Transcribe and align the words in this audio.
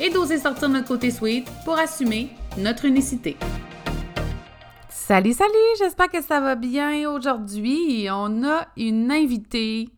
et 0.00 0.10
d'oser 0.10 0.38
sortir 0.38 0.68
notre 0.68 0.88
côté 0.88 1.10
sweet 1.10 1.46
pour 1.64 1.78
assumer 1.78 2.30
notre 2.56 2.84
unicité. 2.84 3.36
Salut, 4.88 5.32
salut, 5.32 5.52
j'espère 5.78 6.10
que 6.10 6.22
ça 6.22 6.40
va 6.40 6.54
bien 6.54 7.08
aujourd'hui. 7.10 8.08
On 8.10 8.44
a 8.44 8.66
une 8.76 9.10
invitée. 9.10 9.88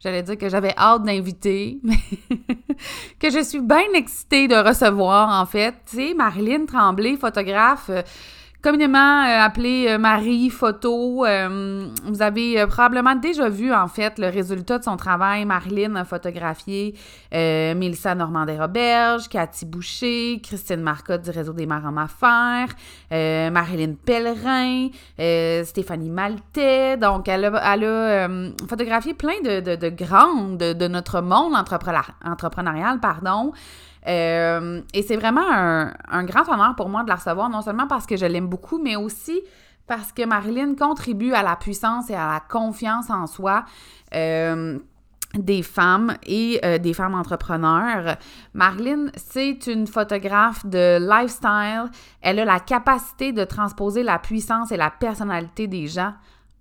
J'allais 0.00 0.22
dire 0.22 0.38
que 0.38 0.48
j'avais 0.48 0.74
hâte 0.76 1.02
d'inviter, 1.04 1.80
mais 1.82 1.98
que 3.18 3.30
je 3.30 3.42
suis 3.42 3.60
bien 3.60 3.92
excitée 3.94 4.48
de 4.48 4.56
recevoir, 4.56 5.40
en 5.40 5.46
fait. 5.46 5.74
Sais, 5.86 6.14
Marilyn 6.14 6.66
Tremblay, 6.66 7.16
photographe. 7.16 7.90
Communément 8.64 9.26
euh, 9.26 9.44
appelée 9.44 9.88
euh, 9.90 9.98
Marie 9.98 10.48
Photo. 10.48 11.26
Euh, 11.26 11.86
vous 12.04 12.22
avez 12.22 12.66
probablement 12.66 13.14
déjà 13.14 13.50
vu, 13.50 13.74
en 13.74 13.88
fait, 13.88 14.18
le 14.18 14.28
résultat 14.28 14.78
de 14.78 14.84
son 14.84 14.96
travail. 14.96 15.44
Marilyn 15.44 15.94
a 15.96 16.06
photographié 16.06 16.94
Mélissa 17.30 18.14
Normandin-Roberge, 18.14 19.28
Cathy 19.28 19.66
Boucher, 19.66 20.40
Christine 20.42 20.80
Marcotte 20.80 21.20
du 21.20 21.30
Réseau 21.30 21.52
des 21.52 21.66
en 21.66 21.96
Affaires, 21.98 22.74
Marilyn 23.10 23.96
Pellerin, 24.02 24.88
Stéphanie 25.64 26.08
Maltais. 26.08 26.96
Donc, 26.96 27.28
elle 27.28 27.44
a, 27.44 28.28
photographié 28.66 29.12
plein 29.12 29.40
de, 29.44 29.60
de, 29.60 29.76
de 29.76 29.88
grandes 29.90 30.56
de, 30.56 30.72
de, 30.72 30.88
notre 30.88 31.20
monde 31.20 31.54
entrepreneurial, 31.54 33.00
pardon. 33.00 33.52
Euh, 34.06 34.82
et 34.92 35.02
c'est 35.02 35.16
vraiment 35.16 35.48
un, 35.50 36.24
grand 36.24 36.48
honneur 36.48 36.74
pour 36.76 36.88
moi 36.88 37.04
de 37.04 37.08
la 37.08 37.16
recevoir, 37.16 37.48
non 37.48 37.62
seulement 37.62 37.86
parce 37.86 38.06
que 38.06 38.16
je 38.16 38.26
l'aime 38.26 38.48
beaucoup, 38.48 38.78
mais 38.78 38.96
aussi 38.96 39.40
parce 39.86 40.12
que 40.12 40.24
Marilyn 40.24 40.74
contribue 40.74 41.32
à 41.32 41.42
la 41.42 41.56
puissance 41.56 42.10
et 42.10 42.14
à 42.14 42.26
la 42.26 42.40
confiance 42.40 43.10
en 43.10 43.26
soi. 43.26 43.64
Euh, 44.14 44.78
des 45.34 45.62
femmes 45.62 46.16
et 46.26 46.60
euh, 46.64 46.78
des 46.78 46.94
femmes 46.94 47.14
entrepreneurs. 47.14 48.16
Marilyn, 48.52 49.06
c'est 49.16 49.66
une 49.66 49.88
photographe 49.88 50.64
de 50.64 50.98
lifestyle. 51.00 51.90
Elle 52.20 52.38
a 52.38 52.44
la 52.44 52.60
capacité 52.60 53.32
de 53.32 53.42
transposer 53.44 54.02
la 54.02 54.20
puissance 54.20 54.70
et 54.70 54.76
la 54.76 54.90
personnalité 54.90 55.66
des 55.66 55.88
gens 55.88 56.12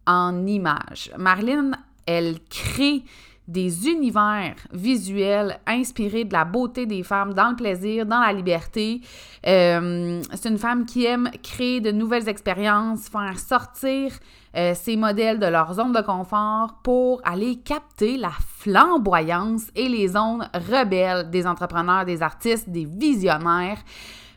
en 0.08 0.46
images. 0.48 1.12
Marilyn, 1.18 1.72
elle 2.06 2.40
crée 2.50 3.04
des 3.48 3.88
univers 3.88 4.56
visuels 4.72 5.60
inspirés 5.68 6.24
de 6.24 6.34
la 6.34 6.46
beauté 6.46 6.86
des 6.86 7.04
femmes 7.04 7.34
dans 7.34 7.50
le 7.50 7.56
plaisir, 7.56 8.06
dans 8.06 8.22
la 8.22 8.32
liberté. 8.32 9.02
Euh, 9.46 10.22
c'est 10.34 10.50
une 10.50 10.58
femme 10.58 10.86
qui 10.86 11.06
aime 11.06 11.30
créer 11.42 11.82
de 11.82 11.92
nouvelles 11.92 12.30
expériences, 12.30 13.10
faire 13.10 13.38
sortir 13.40 14.12
euh, 14.56 14.74
ces 14.76 14.96
modèles 14.96 15.40
de 15.40 15.48
leur 15.48 15.74
zone 15.74 15.92
de 15.92 16.02
confort 16.02 16.80
pour 16.84 17.22
aller 17.24 17.58
capter 17.58 18.18
la 18.18 18.32
flamboyance 18.60 19.64
et 19.76 19.90
les 19.90 20.16
ondes 20.16 20.48
rebelles 20.54 21.30
des 21.30 21.48
entrepreneurs, 21.48 22.06
des 22.06 22.22
artistes, 22.22 22.70
des 22.70 22.86
visionnaires. 22.86 23.80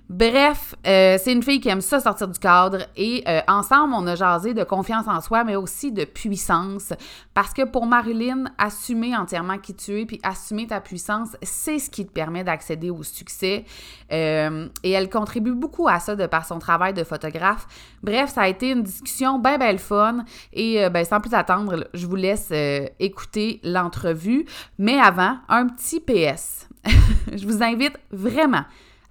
Bref, 0.09 0.77
euh, 0.87 1.19
c'est 1.21 1.33
une 1.33 1.43
fille 1.43 1.59
qui 1.59 1.69
aime 1.69 1.81
ça 1.81 1.99
sortir 1.99 2.29
du 2.29 2.39
cadre 2.39 2.87
et 2.97 3.25
euh, 3.27 3.41
ensemble, 3.49 3.93
on 3.93 4.07
a 4.07 4.15
jasé 4.15 4.55
de 4.55 4.63
confiance 4.63 5.09
en 5.09 5.21
soi, 5.21 5.43
mais 5.43 5.57
aussi 5.57 5.91
de 5.91 6.05
puissance. 6.05 6.93
Parce 7.35 7.53
que 7.53 7.63
pour 7.63 7.87
Marilyn, 7.87 8.45
assumer 8.57 9.17
entièrement 9.17 9.59
qui 9.59 9.75
tu 9.75 10.01
es 10.01 10.07
puis 10.07 10.21
assumer 10.23 10.69
ta 10.69 10.81
puissance, 10.81 11.31
c'est 11.43 11.81
ce 11.81 11.91
qui 11.91 12.07
te 12.07 12.13
permet 12.13 12.45
d'accéder 12.45 12.89
au 12.89 13.03
succès. 13.03 13.65
Euh, 14.13 14.69
et 14.85 14.93
elle 14.93 15.11
contribue 15.11 15.55
beaucoup 15.55 15.89
à 15.89 15.99
ça 15.99 16.15
de 16.15 16.27
par 16.27 16.47
son 16.47 16.61
travail 16.61 16.95
de 16.95 17.03
photographe. 17.03 17.67
Bref, 18.05 18.33
ça 18.33 18.43
a 18.43 18.49
été 18.49 18.71
une 18.71 18.85
discussion 18.85 19.41
bien 19.41 19.59
belle 19.59 19.81
fun 19.81 20.25
et 20.53 20.89
ben, 20.89 21.05
sans 21.05 21.21
plus 21.21 21.35
attendre, 21.35 21.89
je 21.95 22.07
vous 22.07 22.15
laisse 22.15 22.53
écouter 23.01 23.61
l'entrevue. 23.65 24.47
Mais 24.79 25.01
avant, 25.01 25.39
un 25.49 25.67
petit 25.67 25.99
PS. 25.99 26.69
je 27.35 27.45
vous 27.45 27.65
invite 27.65 27.99
vraiment 28.13 28.63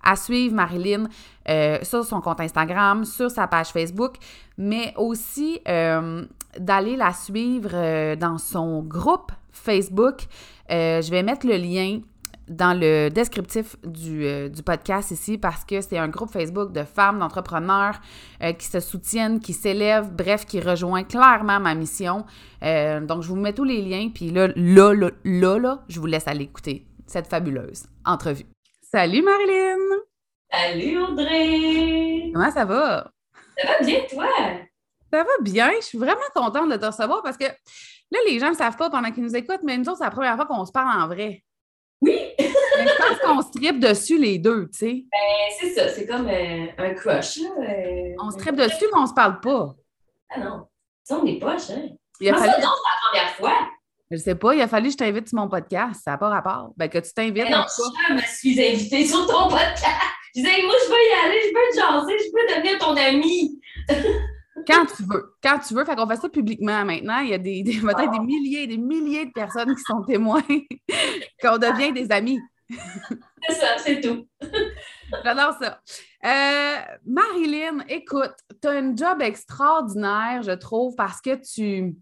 à 0.05 0.15
suivre 0.15 0.55
Marilyn 0.55 1.07
euh, 1.49 1.79
sur 1.83 2.05
son 2.05 2.21
compte 2.21 2.39
Instagram, 2.39 3.03
sur 3.03 3.29
sa 3.29 3.47
page 3.47 3.67
Facebook, 3.67 4.15
mais 4.57 4.93
aussi 4.95 5.59
euh, 5.67 6.25
d'aller 6.57 6.95
la 6.95 7.11
suivre 7.11 7.71
euh, 7.73 8.15
dans 8.15 8.37
son 8.37 8.81
groupe 8.81 9.31
Facebook. 9.51 10.27
je 10.69 11.09
vais 11.09 11.23
mettre 11.23 11.47
le 11.47 11.57
lien 11.57 11.99
dans 12.47 12.79
le 12.79 13.09
descriptif 13.09 13.75
du, 13.83 14.49
du, 14.51 14.61
podcast 14.61 15.09
ici 15.09 15.39
parce 15.39 15.65
que 15.65 15.81
c'est 15.81 15.97
un 15.97 16.07
groupe 16.07 16.29
Facebook 16.29 16.71
de 16.71 16.83
femmes, 16.83 17.17
d'entrepreneurs 17.17 17.99
qui 18.59 18.67
se 18.67 18.79
soutiennent, 18.79 19.39
qui 19.39 19.53
s'élèvent, 19.53 20.11
bref, 20.11 20.45
qui 20.45 20.59
rejoint 20.59 21.03
clairement 21.03 21.59
ma 21.59 21.73
mission. 21.73 22.25
donc, 22.61 23.23
je 23.23 23.29
vous 23.29 23.35
mets 23.35 23.53
tous 23.53 23.63
les 23.63 23.81
liens, 23.81 24.09
puis 24.13 24.29
là, 24.29 24.49
là, 24.55 24.93
là, 24.93 25.09
là, 25.23 25.57
là, 25.57 25.83
je 25.87 25.99
vous 25.99 26.05
laisse 26.05 26.27
aller 26.27 26.43
écouter 26.43 26.85
cette 27.07 27.27
fabuleuse 27.27 27.87
entrevue. 28.05 28.45
Salut 28.95 29.23
Marilyn! 29.23 29.77
Salut 30.49 31.03
Audrey! 31.03 32.31
Comment 32.33 32.49
ça 32.49 32.63
va? 32.63 33.11
Ça 33.57 33.67
va 33.67 33.85
bien, 33.85 33.99
toi? 34.09 34.29
Ça 35.11 35.17
va 35.21 35.31
bien. 35.41 35.69
Je 35.81 35.85
suis 35.85 35.97
vraiment 35.97 36.21
contente 36.33 36.71
de 36.71 36.77
te 36.77 36.85
recevoir 36.85 37.21
parce 37.21 37.35
que 37.35 37.43
là, 37.43 38.19
les 38.25 38.39
gens 38.39 38.51
ne 38.51 38.55
savent 38.55 38.77
pas 38.77 38.89
pendant 38.89 39.11
qu'ils 39.11 39.23
nous 39.23 39.35
écoutent, 39.35 39.63
mais 39.63 39.77
nous 39.77 39.89
autres, 39.89 39.97
c'est 39.97 40.05
la 40.05 40.11
première 40.11 40.37
fois 40.37 40.45
qu'on 40.45 40.63
se 40.63 40.71
parle 40.71 40.97
en 40.97 41.07
vrai. 41.07 41.43
Oui! 42.03 42.17
mais 42.39 42.87
je 42.87 42.95
pense 42.95 43.19
qu'on 43.19 43.41
se 43.41 43.51
tripe 43.51 43.81
dessus 43.81 44.17
les 44.17 44.39
deux, 44.39 44.69
tu 44.69 44.77
sais. 44.77 45.05
Ben, 45.11 45.55
c'est 45.59 45.71
ça. 45.71 45.89
C'est 45.89 46.07
comme 46.07 46.29
euh, 46.29 46.67
un 46.77 46.93
crush, 46.93 47.39
là. 47.39 47.49
Euh, 47.67 48.13
on 48.23 48.31
se 48.31 48.37
tripe 48.37 48.55
dessus, 48.55 48.85
mais 48.93 48.99
on 48.99 49.07
se 49.07 49.13
parle 49.13 49.41
pas. 49.41 49.75
Ah 50.29 50.39
non. 50.39 50.67
Ça, 51.03 51.19
on 51.21 51.25
est 51.25 51.37
poches, 51.37 51.69
hein? 51.69 51.89
Il 52.21 52.29
a 52.29 52.35
fallu... 52.35 52.49
c'est 52.49 52.61
la 52.61 52.69
première 53.11 53.35
fois? 53.35 53.69
Je 54.11 54.17
sais 54.17 54.35
pas, 54.35 54.53
il 54.53 54.61
a 54.61 54.67
fallu 54.67 54.87
que 54.87 54.91
je 54.91 54.97
t'invite 54.97 55.27
sur 55.27 55.39
mon 55.39 55.49
podcast. 55.49 56.01
Ça 56.03 56.11
n'a 56.11 56.17
pas 56.17 56.29
rapport. 56.29 56.73
Ben, 56.77 56.87
que 56.89 56.99
tu 56.99 57.11
t'invites. 57.13 57.49
Non, 57.49 57.65
je 58.09 58.13
me 58.13 58.21
suis 58.21 58.61
invitée 58.61 59.05
sur 59.05 59.25
ton 59.25 59.49
podcast. 59.49 59.83
Je 60.35 60.41
disais, 60.41 60.61
moi, 60.63 60.75
je 60.83 60.89
veux 60.89 60.95
y 60.95 61.25
aller, 61.25 61.41
je 61.41 61.47
veux 61.47 61.71
te 61.71 61.75
jaser, 61.75 62.17
je 62.19 62.31
veux 62.33 62.55
devenir 62.55 62.77
ton 62.77 62.95
ami. 62.95 63.59
Quand 64.67 64.85
tu 64.85 65.03
veux. 65.03 65.35
Quand 65.43 65.59
tu 65.59 65.73
veux. 65.73 65.85
Fait 65.85 65.95
qu'on 65.95 66.07
fait 66.07 66.15
ça 66.15 66.29
publiquement 66.29 66.85
maintenant. 66.85 67.19
Il 67.19 67.29
y 67.29 67.33
a 67.33 67.37
des, 67.37 67.63
peut-être 67.63 68.11
des 68.11 68.19
milliers 68.19 68.63
et 68.63 68.67
des 68.67 68.77
milliers 68.77 69.25
de 69.25 69.31
personnes 69.31 69.75
qui 69.75 69.81
sont 69.81 70.01
témoins 70.03 70.43
qu'on 71.41 71.57
devient 71.57 71.91
des 71.91 72.11
amis. 72.11 72.39
c'est 73.47 73.55
ça, 73.55 73.77
c'est 73.77 74.01
tout. 74.01 74.27
J'adore 75.23 75.55
ça. 75.61 75.79
Euh, 76.25 76.77
Marilyn, 77.05 77.83
écoute, 77.87 78.33
tu 78.61 78.67
as 78.67 78.71
un 78.71 78.95
job 78.95 79.21
extraordinaire, 79.21 80.41
je 80.41 80.51
trouve, 80.51 80.95
parce 80.95 81.21
que 81.21 81.35
tu, 81.35 81.95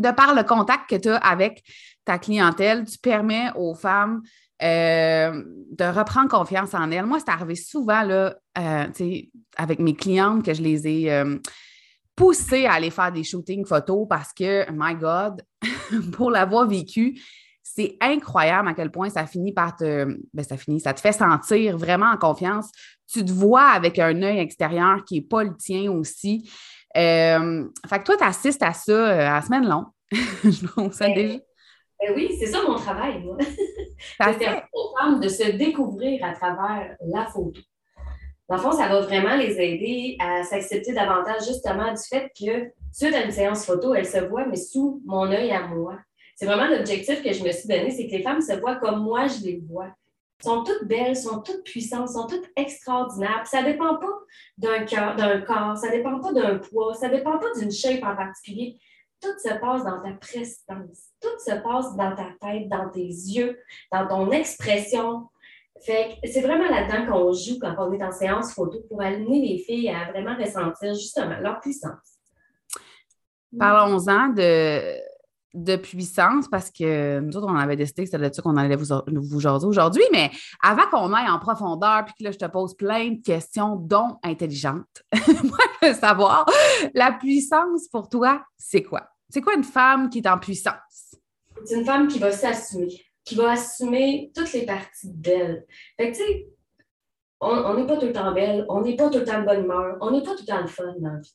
de 0.00 0.10
par 0.10 0.34
le 0.34 0.42
contact 0.42 0.88
que 0.88 0.96
tu 0.96 1.08
as 1.08 1.16
avec 1.16 1.62
ta 2.04 2.18
clientèle, 2.18 2.84
tu 2.84 2.98
permets 2.98 3.50
aux 3.54 3.74
femmes 3.74 4.22
euh, 4.62 5.42
de 5.70 5.84
reprendre 5.84 6.28
confiance 6.28 6.74
en 6.74 6.90
elles. 6.90 7.06
Moi, 7.06 7.18
c'est 7.18 7.30
arrivé 7.30 7.54
souvent 7.54 8.02
là, 8.02 8.34
euh, 8.58 8.86
avec 9.56 9.78
mes 9.78 9.94
clientes 9.94 10.44
que 10.44 10.52
je 10.52 10.60
les 10.60 10.86
ai 10.86 11.12
euh, 11.12 11.38
poussées 12.14 12.66
à 12.66 12.74
aller 12.74 12.90
faire 12.90 13.10
des 13.10 13.24
shootings 13.24 13.64
photos 13.64 14.06
parce 14.08 14.32
que, 14.34 14.66
my 14.70 14.94
God, 14.94 15.42
pour 16.12 16.30
l'avoir 16.30 16.66
vécu, 16.66 17.18
c'est 17.62 17.96
incroyable 18.00 18.68
à 18.68 18.74
quel 18.74 18.90
point 18.90 19.08
ça 19.08 19.26
finit 19.26 19.52
par 19.52 19.76
te. 19.76 20.06
Ben, 20.34 20.42
ça 20.42 20.56
finit, 20.56 20.80
ça 20.80 20.92
te 20.92 21.00
fait 21.00 21.12
sentir 21.12 21.78
vraiment 21.78 22.10
en 22.10 22.18
confiance. 22.18 22.70
Tu 23.10 23.24
te 23.24 23.32
vois 23.32 23.68
avec 23.68 23.98
un 23.98 24.22
œil 24.22 24.40
extérieur 24.40 25.04
qui 25.04 25.14
n'est 25.14 25.26
pas 25.26 25.44
le 25.44 25.56
tien 25.56 25.90
aussi. 25.90 26.50
Fait 26.94 27.98
que 27.98 28.04
toi, 28.04 28.16
tu 28.16 28.24
assistes 28.24 28.62
à 28.62 28.72
ça 28.72 29.36
à 29.36 29.42
semaine 29.42 29.68
longue. 29.68 29.86
je 30.12 30.66
pense 30.66 30.94
ça 30.94 31.08
déjà. 31.08 31.38
Ben 32.00 32.14
oui, 32.16 32.34
c'est 32.38 32.46
ça 32.46 32.62
mon 32.66 32.76
travail, 32.76 33.20
moi. 33.22 33.36
c'est 33.40 34.62
aux 34.72 34.94
femmes 34.98 35.20
de 35.20 35.28
se 35.28 35.50
découvrir 35.52 36.24
à 36.24 36.32
travers 36.32 36.96
la 37.06 37.26
photo. 37.26 37.60
Dans 38.48 38.56
le 38.56 38.62
fond, 38.62 38.72
ça 38.72 38.88
va 38.88 39.00
vraiment 39.02 39.36
les 39.36 39.60
aider 39.60 40.16
à 40.18 40.42
s'accepter 40.42 40.92
davantage 40.92 41.46
justement 41.46 41.92
du 41.92 42.02
fait 42.02 42.32
que 42.36 42.72
suite 42.90 43.14
à 43.14 43.22
une 43.22 43.30
séance 43.30 43.64
photo, 43.64 43.94
elles 43.94 44.06
se 44.06 44.18
voient, 44.18 44.46
mais 44.46 44.56
sous 44.56 45.00
mon 45.04 45.30
œil 45.30 45.52
à 45.52 45.68
moi. 45.68 45.98
C'est 46.34 46.46
vraiment 46.46 46.66
l'objectif 46.66 47.22
que 47.22 47.32
je 47.32 47.44
me 47.44 47.52
suis 47.52 47.68
donné, 47.68 47.90
c'est 47.90 48.08
que 48.08 48.12
les 48.12 48.22
femmes 48.22 48.40
se 48.40 48.58
voient 48.58 48.76
comme 48.76 49.04
moi, 49.04 49.26
je 49.26 49.44
les 49.44 49.62
vois. 49.70 49.92
Sont 50.42 50.64
toutes 50.64 50.84
belles, 50.84 51.16
sont 51.16 51.40
toutes 51.42 51.64
puissantes, 51.64 52.08
sont 52.08 52.26
toutes 52.26 52.50
extraordinaires. 52.56 53.46
ça 53.46 53.62
ne 53.62 53.72
dépend 53.72 53.96
pas 53.96 54.18
d'un 54.56 54.84
cœur, 54.84 55.16
d'un 55.16 55.40
corps, 55.42 55.76
ça 55.76 55.88
ne 55.88 55.96
dépend 55.96 56.18
pas 56.20 56.32
d'un 56.32 56.58
poids, 56.58 56.94
ça 56.94 57.08
ne 57.08 57.16
dépend 57.16 57.38
pas 57.38 57.52
d'une 57.58 57.70
shape 57.70 58.02
en 58.02 58.16
particulier 58.16 58.78
tout 59.20 59.38
se 59.38 59.54
passe 59.54 59.84
dans 59.84 60.00
ta 60.00 60.12
prestance, 60.12 61.10
tout 61.20 61.38
se 61.38 61.54
passe 61.60 61.94
dans 61.96 62.14
ta 62.14 62.28
tête, 62.40 62.68
dans 62.68 62.88
tes 62.88 63.06
yeux, 63.06 63.58
dans 63.92 64.06
ton 64.08 64.30
expression 64.30 65.28
Fait 65.82 66.16
c'est 66.24 66.40
vraiment 66.40 66.68
là-dedans 66.68 67.10
qu'on 67.10 67.32
joue 67.32 67.58
quand 67.60 67.74
on 67.78 67.92
est 67.92 68.02
en 68.02 68.12
séance 68.12 68.54
photo 68.54 68.80
pour 68.88 69.02
amener 69.02 69.40
les 69.40 69.58
filles 69.58 69.90
à 69.90 70.10
vraiment 70.10 70.36
ressentir 70.36 70.94
justement 70.94 71.38
leur 71.40 71.60
puissance. 71.60 72.18
Parlons-en 73.58 74.28
de, 74.28 75.00
de 75.54 75.76
puissance 75.76 76.48
parce 76.48 76.70
que 76.70 77.20
nous 77.20 77.36
autres, 77.36 77.48
on 77.48 77.56
avait 77.56 77.76
décidé 77.76 78.04
que 78.04 78.10
c'était 78.10 78.28
de 78.28 78.34
ça 78.34 78.42
qu'on 78.42 78.56
allait 78.56 78.76
vous, 78.76 78.86
vous 79.08 79.40
jaser 79.40 79.66
aujourd'hui. 79.66 80.04
Mais 80.12 80.30
avant 80.62 80.86
qu'on 80.90 81.12
aille 81.12 81.28
en 81.28 81.38
profondeur, 81.38 82.04
puis 82.04 82.14
que 82.18 82.24
là, 82.24 82.30
je 82.30 82.38
te 82.38 82.46
pose 82.46 82.74
plein 82.74 83.10
de 83.10 83.22
questions, 83.22 83.76
dont 83.76 84.18
intelligentes, 84.22 85.02
moi, 85.12 85.58
je 85.82 85.88
veux 85.88 85.94
savoir, 85.94 86.46
la 86.94 87.12
puissance 87.12 87.88
pour 87.88 88.08
toi, 88.08 88.42
c'est 88.56 88.82
quoi? 88.82 89.08
C'est 89.28 89.40
quoi 89.40 89.54
une 89.54 89.64
femme 89.64 90.08
qui 90.10 90.18
est 90.18 90.28
en 90.28 90.38
puissance? 90.38 91.16
C'est 91.64 91.78
une 91.78 91.84
femme 91.84 92.08
qui 92.08 92.18
va 92.18 92.32
s'assumer, 92.32 92.88
qui 93.24 93.34
va 93.34 93.52
assumer 93.52 94.32
toutes 94.34 94.52
les 94.52 94.66
parties 94.66 95.10
d'elle. 95.12 95.66
Fait 95.96 96.12
que, 96.12 96.16
tu 96.16 96.22
sais, 96.22 96.46
on 97.40 97.74
n'est 97.74 97.86
pas 97.86 97.96
tout 97.96 98.06
le 98.06 98.12
temps 98.12 98.32
belle, 98.32 98.66
on 98.68 98.82
n'est 98.82 98.96
pas 98.96 99.08
tout 99.08 99.18
le 99.18 99.24
temps 99.24 99.40
de 99.40 99.46
bonne 99.46 99.64
humeur, 99.64 99.96
on 100.00 100.10
n'est 100.10 100.22
pas 100.22 100.34
tout 100.34 100.42
le 100.42 100.46
temps 100.46 100.60
le 100.60 100.66
fun 100.66 100.94
dans 100.98 101.12
la 101.12 101.18
vie. 101.18 101.34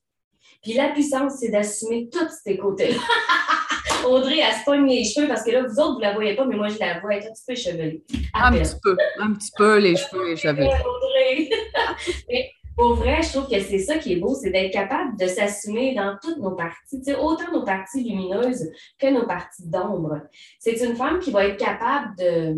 Puis 0.66 0.74
la 0.74 0.90
puissance, 0.90 1.34
c'est 1.40 1.50
d'assumer 1.50 2.10
tous 2.12 2.28
ces 2.44 2.58
côtés-là. 2.58 2.98
Audrey, 4.10 4.40
elle 4.40 4.56
se 4.56 4.66
pogne 4.66 4.88
les 4.88 5.04
cheveux 5.04 5.28
parce 5.28 5.44
que 5.44 5.52
là, 5.52 5.62
vous 5.62 5.80
autres, 5.80 5.94
vous 5.94 6.00
ne 6.00 6.06
la 6.06 6.14
voyez 6.14 6.36
pas, 6.36 6.44
mais 6.46 6.56
moi, 6.56 6.70
je 6.70 6.80
la 6.80 7.00
vois. 7.00 7.14
Elle 7.14 7.24
est 7.24 7.28
un 7.28 7.34
petit 7.34 7.44
peu 7.48 7.56
chevelue. 7.56 8.04
Un 8.34 8.52
petit 8.52 8.74
peu. 8.82 8.98
Un 9.20 9.34
petit 9.34 9.52
peu, 9.56 9.78
les 9.78 9.96
cheveux, 9.96 10.36
cheveux. 10.36 10.64
Audrey. 10.64 11.50
mais 12.30 12.50
pour 12.76 12.96
vrai, 12.96 13.22
je 13.22 13.30
trouve 13.30 13.48
que 13.48 13.60
c'est 13.62 13.78
ça 13.78 14.00
qui 14.00 14.14
est 14.14 14.16
beau, 14.16 14.34
c'est 14.34 14.50
d'être 14.50 14.74
capable 14.74 15.16
de 15.20 15.28
s'assumer 15.28 15.94
dans 15.94 16.18
toutes 16.20 16.40
nos 16.40 16.56
parties, 16.56 17.00
autant 17.22 17.52
nos 17.54 17.64
parties 17.64 18.04
lumineuses 18.04 18.68
que 18.98 19.14
nos 19.14 19.28
parties 19.28 19.70
d'ombre. 19.70 20.22
C'est 20.60 20.84
une 20.84 20.96
femme 20.96 21.20
qui 21.20 21.30
va 21.30 21.46
être 21.46 21.58
capable 21.58 22.18
de, 22.18 22.56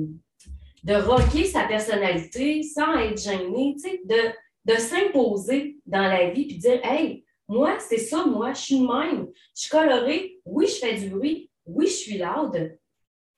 de 0.86 0.96
rocker 0.96 1.44
sa 1.44 1.66
personnalité 1.66 2.64
sans 2.64 2.98
être 3.00 3.22
gênée, 3.22 3.76
de, 4.06 4.74
de 4.74 4.80
s'imposer 4.80 5.78
dans 5.86 6.08
la 6.08 6.30
vie 6.30 6.48
puis 6.48 6.58
dire 6.58 6.80
Hey, 6.84 7.26
moi, 7.48 7.80
c'est 7.80 7.98
ça, 7.98 8.26
moi, 8.26 8.54
je 8.54 8.60
suis 8.62 8.80
même. 8.80 9.28
Je 9.56 9.62
suis 9.62 9.70
colorée, 9.70 10.40
oui, 10.46 10.68
je 10.68 10.76
fais 10.76 10.98
du 10.98 11.10
bruit, 11.10 11.50
oui, 11.66 11.88
je 11.88 11.94
suis 11.94 12.18
loud, 12.18 12.78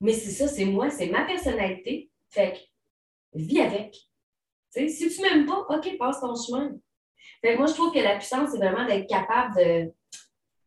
mais 0.01 0.13
c'est 0.13 0.31
ça, 0.31 0.47
c'est 0.47 0.65
moi, 0.65 0.89
c'est 0.89 1.07
ma 1.07 1.25
personnalité. 1.25 2.09
Fait 2.29 2.53
que, 2.53 3.39
vis 3.39 3.61
avec. 3.61 3.95
si 4.71 5.09
tu 5.09 5.21
m'aimes 5.21 5.45
pas, 5.45 5.65
OK, 5.69 5.97
passe 5.97 6.21
ton 6.21 6.35
chemin. 6.35 6.75
Fait 7.41 7.53
que 7.53 7.57
moi, 7.57 7.67
je 7.67 7.73
trouve 7.73 7.93
que 7.93 7.99
la 7.99 8.15
puissance, 8.15 8.51
c'est 8.51 8.57
vraiment 8.57 8.85
d'être 8.85 9.07
capable 9.07 9.55
de, 9.55 9.93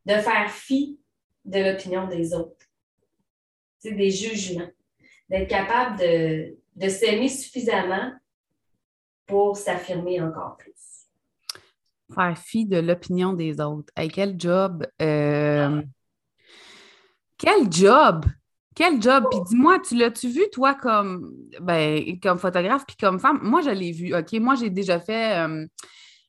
de 0.06 0.20
faire 0.20 0.50
fi 0.50 0.98
de 1.44 1.58
l'opinion 1.58 2.06
des 2.06 2.34
autres. 2.34 2.66
des 3.84 4.10
jugements. 4.10 4.70
D'être 5.28 5.48
capable 5.48 5.98
de, 5.98 6.58
de 6.76 6.88
s'aimer 6.88 7.28
suffisamment 7.28 8.12
pour 9.26 9.56
s'affirmer 9.56 10.20
encore 10.20 10.56
plus 10.58 10.91
faire 12.12 12.36
fi 12.38 12.66
de 12.66 12.78
l'opinion 12.78 13.32
des 13.32 13.60
autres. 13.60 13.92
Hey, 13.96 14.08
quel 14.08 14.38
job! 14.38 14.86
Euh, 15.00 15.82
quel 17.38 17.72
job! 17.72 18.26
Quel 18.74 19.02
job! 19.02 19.24
Puis 19.30 19.40
dis-moi, 19.48 19.80
tu 19.80 19.96
l'as-tu 19.96 20.28
vu, 20.28 20.42
toi, 20.52 20.74
comme, 20.74 21.32
ben, 21.60 22.18
comme 22.20 22.38
photographe 22.38 22.84
puis 22.86 22.96
comme 22.96 23.18
femme? 23.18 23.40
Moi, 23.42 23.60
je 23.60 23.70
l'ai 23.70 23.92
vu. 23.92 24.14
OK, 24.14 24.32
moi, 24.34 24.54
j'ai 24.54 24.70
déjà 24.70 24.98
fait 24.98 25.38
euh, 25.38 25.66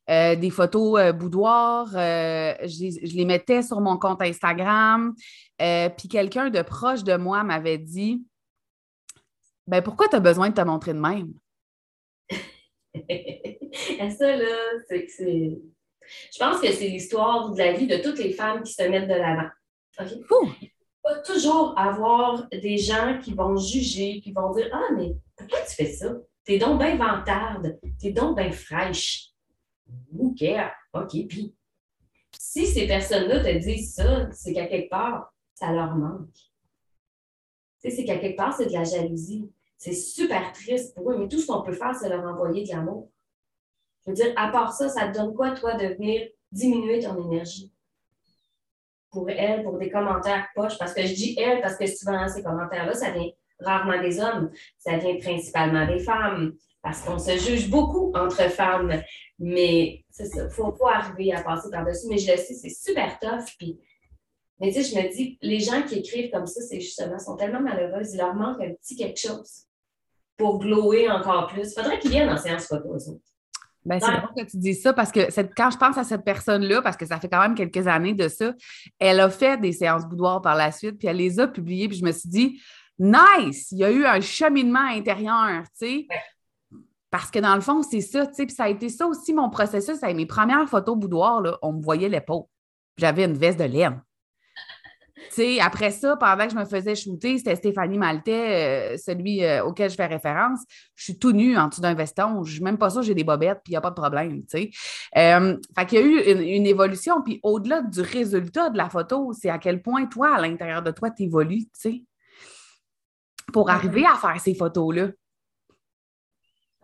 euh, 0.10 0.36
des 0.36 0.50
photos 0.50 1.14
boudoir. 1.14 1.88
je 1.92 3.16
les 3.16 3.26
mettais 3.26 3.62
sur 3.62 3.80
mon 3.80 3.98
compte 3.98 4.22
Instagram. 4.22 5.14
puis 5.58 6.08
quelqu'un 6.10 6.50
de 6.50 6.62
proche 6.62 7.04
de 7.04 7.16
moi 7.16 7.44
m'avait 7.44 7.78
dit 7.78 8.24
ben, 9.68 9.82
pourquoi 9.82 10.10
tu 10.10 10.16
as 10.16 10.20
besoin 10.20 10.50
de 10.50 10.54
te 10.54 10.62
montrer 10.62 10.94
de 10.94 11.00
même? 11.00 11.34
Ça, 14.18 14.36
là, 14.36 14.56
c'est 14.88 15.58
je 16.32 16.40
pense 16.40 16.60
que 16.60 16.72
c'est 16.72 16.88
l'histoire 16.88 17.52
de 17.52 17.58
la 17.58 17.74
vie 17.74 17.88
de 17.88 17.98
toutes 17.98 18.20
les 18.20 18.34
femmes 18.34 18.64
qui 18.64 18.74
se 18.74 18.84
mettent 18.84 19.08
de 19.08 19.16
l'avant. 19.16 19.50
Il 20.00 20.72
va 21.04 21.20
toujours 21.20 21.78
avoir 21.78 22.48
des 22.50 22.78
gens 22.78 23.20
qui 23.22 23.34
vont 23.34 23.56
juger, 23.58 24.22
qui 24.22 24.32
vont 24.32 24.52
dire 24.52 24.70
Ah, 24.72 24.90
mais 24.96 25.16
pourquoi 25.36 25.60
tu 25.62 25.76
fais 25.76 25.92
ça? 25.92 26.14
T'es 26.44 26.58
donc 26.58 26.80
bien 26.80 26.98
vantarde, 26.98 27.80
t'es 28.00 28.12
donc 28.12 28.38
bien 28.38 28.52
fraîche. 28.52 29.30
Who 30.12 30.34
care? 30.34 30.74
OK, 30.94 31.12
puis 31.28 31.54
si 32.40 32.66
ces 32.68 32.88
personnes-là 32.88 33.44
te 33.44 33.58
disent 33.58 33.96
ça, 33.96 34.32
c'est 34.32 34.54
qu'à 34.54 34.68
quelque 34.68 34.90
part, 34.90 35.34
ça 35.54 35.72
leur 35.72 35.96
manque. 35.96 36.30
C'est 37.80 38.06
qu'à 38.06 38.18
quelque 38.18 38.38
part, 38.38 38.54
c'est 38.56 38.68
de 38.68 38.74
la 38.74 38.84
jalousie. 38.84 39.50
C'est 39.84 39.92
super 39.92 40.54
triste 40.54 40.96
pour 40.96 41.12
eux, 41.12 41.18
mais 41.18 41.28
tout 41.28 41.40
ce 41.40 41.46
qu'on 41.46 41.62
peut 41.62 41.74
faire, 41.74 41.94
c'est 41.94 42.08
leur 42.08 42.24
envoyer 42.24 42.64
de 42.64 42.70
l'amour. 42.70 43.12
Je 44.06 44.12
veux 44.12 44.16
dire, 44.16 44.34
à 44.38 44.48
part 44.48 44.72
ça, 44.72 44.88
ça 44.88 45.10
te 45.10 45.18
donne 45.18 45.34
quoi, 45.34 45.52
toi, 45.52 45.74
de 45.74 45.88
venir 45.96 46.30
diminuer 46.54 47.02
ton 47.02 47.22
énergie? 47.22 47.70
Pour 49.12 49.30
elle, 49.30 49.62
pour 49.62 49.78
des 49.78 49.90
commentaires 49.90 50.48
poches, 50.56 50.78
parce 50.78 50.94
que 50.94 51.02
je 51.02 51.14
dis 51.14 51.36
elle, 51.38 51.60
parce 51.60 51.76
que 51.76 51.86
souvent, 51.86 52.30
ces 52.30 52.42
commentaires-là, 52.42 52.94
ça 52.94 53.12
vient 53.12 53.30
rarement 53.60 54.02
des 54.02 54.22
hommes, 54.22 54.52
ça 54.78 54.96
vient 54.96 55.18
principalement 55.18 55.86
des 55.86 56.00
femmes, 56.00 56.54
parce 56.82 57.02
qu'on 57.02 57.20
se 57.20 57.38
juge 57.38 57.70
beaucoup 57.70 58.14
entre 58.16 58.50
femmes. 58.52 59.04
Mais 59.38 60.06
c'est 60.10 60.28
ça, 60.28 60.46
il 60.46 60.50
faut 60.50 60.72
pas 60.72 60.96
arriver 60.96 61.34
à 61.34 61.44
passer 61.44 61.70
par-dessus. 61.70 62.08
Mais 62.08 62.20
je 62.20 62.32
le 62.32 62.38
sais, 62.38 62.54
c'est 62.54 62.70
super 62.70 63.20
tough. 63.20 63.54
Puis, 63.60 63.78
mais 64.62 64.72
tu 64.72 64.82
sais, 64.82 64.96
je 64.96 64.96
me 64.96 65.14
dis, 65.14 65.38
les 65.42 65.60
gens 65.60 65.84
qui 65.84 65.96
écrivent 65.96 66.32
comme 66.32 66.48
ça, 66.48 66.62
c'est 66.62 66.80
justement, 66.80 67.20
sont 67.20 67.36
tellement 67.36 67.60
malheureuses, 67.60 68.14
il 68.14 68.18
leur 68.20 68.34
manque 68.34 68.62
un 68.62 68.72
petit 68.76 68.96
quelque 68.96 69.20
chose 69.20 69.68
pour 70.38 70.60
glower 70.60 71.10
encore 71.10 71.48
plus. 71.48 71.72
Il 71.72 71.74
faudrait 71.82 72.00
qu'ils 72.00 72.12
viennent 72.12 72.30
en 72.30 72.38
séance 72.38 72.68
photo, 72.68 72.90
aussi. 72.90 73.22
Ben, 73.86 74.00
c'est 74.00 74.12
bon 74.12 74.28
que 74.38 74.50
tu 74.50 74.58
dis 74.58 74.76
ça 74.76 74.94
parce 74.94 75.12
que 75.12 75.20
quand 75.58 75.70
je 75.70 75.78
pense 75.78 75.98
à 75.98 76.06
cette 76.06 76.24
personne-là, 76.24 76.82
parce 76.82 76.96
que 76.96 77.06
ça 77.06 77.20
fait 77.20 77.28
quand 77.28 77.42
même 77.42 77.54
quelques 77.54 77.86
années 77.86 78.14
de 78.14 78.30
ça, 78.30 78.54
elle 78.98 79.20
a 79.20 79.30
fait 79.30 79.60
des 79.60 79.74
séances 79.74 80.06
boudoir 80.06 80.42
par 80.42 80.56
la 80.56 80.72
suite, 80.72 80.98
puis 80.98 81.08
elle 81.10 81.18
les 81.18 81.40
a 81.40 81.48
publiées, 81.48 81.90
puis 81.90 81.98
je 81.98 82.06
me 82.06 82.14
suis 82.14 82.30
dit, 82.30 82.62
nice, 82.98 83.72
il 83.72 83.80
y 83.80 83.84
a 83.84 83.92
eu 83.92 84.06
un 84.06 84.22
cheminement 84.22 84.88
intérieur, 84.88 85.64
tu 85.78 85.86
sais. 85.86 86.08
Parce 87.12 87.30
que 87.30 87.40
dans 87.40 87.56
le 87.56 87.62
fond, 87.62 87.84
c'est 87.84 88.02
ça, 88.02 88.26
tu 88.26 88.36
sais, 88.36 88.46
puis 88.46 88.56
ça 88.56 88.64
a 88.64 88.70
été 88.70 88.88
ça 88.88 89.06
aussi 89.06 89.34
mon 89.34 89.50
processus 89.50 90.02
avec 90.02 90.16
mes 90.16 90.26
premières 90.26 90.68
photos 90.68 90.98
boudoir, 90.98 91.42
là, 91.42 91.58
on 91.62 91.74
me 91.74 91.82
voyait 91.82 92.10
l'épaule. 92.10 92.44
J'avais 92.98 93.26
une 93.26 93.34
veste 93.34 93.60
de 93.60 93.66
laine 93.66 94.02
après 95.62 95.92
ça, 95.92 96.16
pendant 96.18 96.46
que 96.46 96.52
je 96.52 96.58
me 96.58 96.66
faisais 96.66 96.96
shooter, 96.96 97.38
c'était 97.38 97.56
Stéphanie 97.56 97.98
Maltais, 97.98 98.94
euh, 98.94 98.98
celui 98.98 99.44
euh, 99.44 99.64
auquel 99.64 99.90
je 99.90 99.96
fais 99.96 100.06
référence. 100.06 100.60
Je 100.96 101.04
suis 101.06 101.20
tout 101.20 101.32
nu 101.32 101.58
en 101.58 101.68
dessous 101.68 101.82
d'un 101.82 101.94
veston. 101.94 102.44
Je 102.44 102.54
suis 102.54 102.64
même 102.64 102.78
pas 102.78 102.90
ça, 102.90 103.02
j'ai 103.02 103.16
des 103.16 103.24
bobettes, 103.24 103.62
puis 103.64 103.72
il 103.72 103.74
n'y 103.74 103.78
a 103.78 103.82
pas 103.82 103.90
de 103.90 103.96
problème. 103.96 104.44
Tu 104.46 104.72
euh, 105.18 105.58
fait 105.78 105.86
qu'il 105.86 106.00
y 106.00 106.02
a 106.02 106.06
eu 106.06 106.46
une, 106.56 106.66
évolution. 106.66 107.22
Puis 107.22 107.40
au-delà 107.44 107.82
du 107.82 108.02
résultat 108.02 108.70
de 108.70 108.78
la 108.78 108.90
photo, 108.90 109.34
c'est 109.34 109.50
à 109.50 109.58
quel 109.58 109.82
point 109.82 110.06
toi, 110.06 110.36
à 110.36 110.42
l'intérieur 110.42 110.82
de 110.82 110.92
toi, 110.92 111.10
tu 111.12 111.24
évolues, 111.24 111.66
tu 111.66 111.70
sais, 111.74 112.04
pour 113.52 113.70
arriver 113.70 114.06
à 114.06 114.16
faire 114.16 114.40
ces 114.40 114.56
photos-là. 114.56 115.10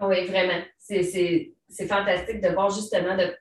Oui, 0.02 0.26
vraiment. 0.26 0.62
C'est 0.78 1.54
fantastique 1.88 2.42
de 2.42 2.50
voir 2.50 2.70
justement 2.70 3.16
de 3.16 3.32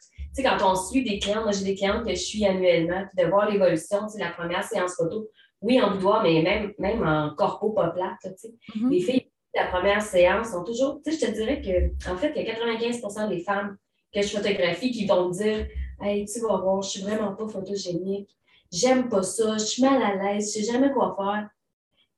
sais, 0.43 0.49
quand 0.49 0.59
on 0.63 0.75
suit 0.75 1.05
des 1.05 1.19
clients, 1.19 1.43
moi 1.43 1.53
j'ai 1.53 1.65
des 1.65 1.75
clientes 1.75 2.05
que 2.05 2.11
je 2.11 2.21
suis 2.21 2.45
annuellement, 2.45 3.05
puis 3.07 3.25
de 3.25 3.29
voir 3.29 3.51
l'évolution, 3.51 4.07
tu 4.13 4.19
la 4.19 4.31
première 4.31 4.65
séance 4.65 4.95
photo, 4.97 5.29
oui, 5.61 5.81
en 5.81 5.93
boudoir, 5.93 6.23
mais 6.23 6.43
même, 6.43 6.73
même 6.79 7.07
en 7.07 7.35
corpo 7.35 7.71
pas 7.71 7.91
plate, 7.91 8.19
tu 8.23 8.29
sais. 8.37 8.55
Mm-hmm. 8.77 8.91
Les 8.91 9.01
filles, 9.01 9.31
la 9.55 9.67
première 9.67 10.03
séance 10.03 10.51
sont 10.51 10.65
toujours, 10.65 11.01
tu 11.05 11.13
sais, 11.13 11.19
je 11.19 11.27
te 11.27 11.37
dirais 11.37 11.61
que, 11.61 12.11
en 12.11 12.17
fait, 12.17 12.33
il 12.37 12.43
y 12.43 12.51
a 12.51 12.55
95% 12.55 13.29
des 13.29 13.41
femmes 13.41 13.77
que 14.13 14.23
je 14.23 14.29
photographie 14.29 14.91
qui 14.91 15.07
vont 15.07 15.29
me 15.29 15.33
dire 15.33 15.67
Hey, 16.01 16.25
tu 16.27 16.41
vas 16.41 16.59
voir, 16.59 16.83
je 16.83 16.91
suis 16.91 17.03
vraiment 17.03 17.35
pas 17.35 17.49
photogénique, 17.49 18.31
j'aime 18.73 19.09
pas 19.09 19.23
ça, 19.23 19.59
je 19.59 19.65
suis 19.65 19.83
mal 19.83 20.01
à 20.01 20.15
l'aise, 20.15 20.47
je 20.55 20.61
sais 20.61 20.73
jamais 20.73 20.93
quoi 20.93 21.15
faire. 21.17 21.49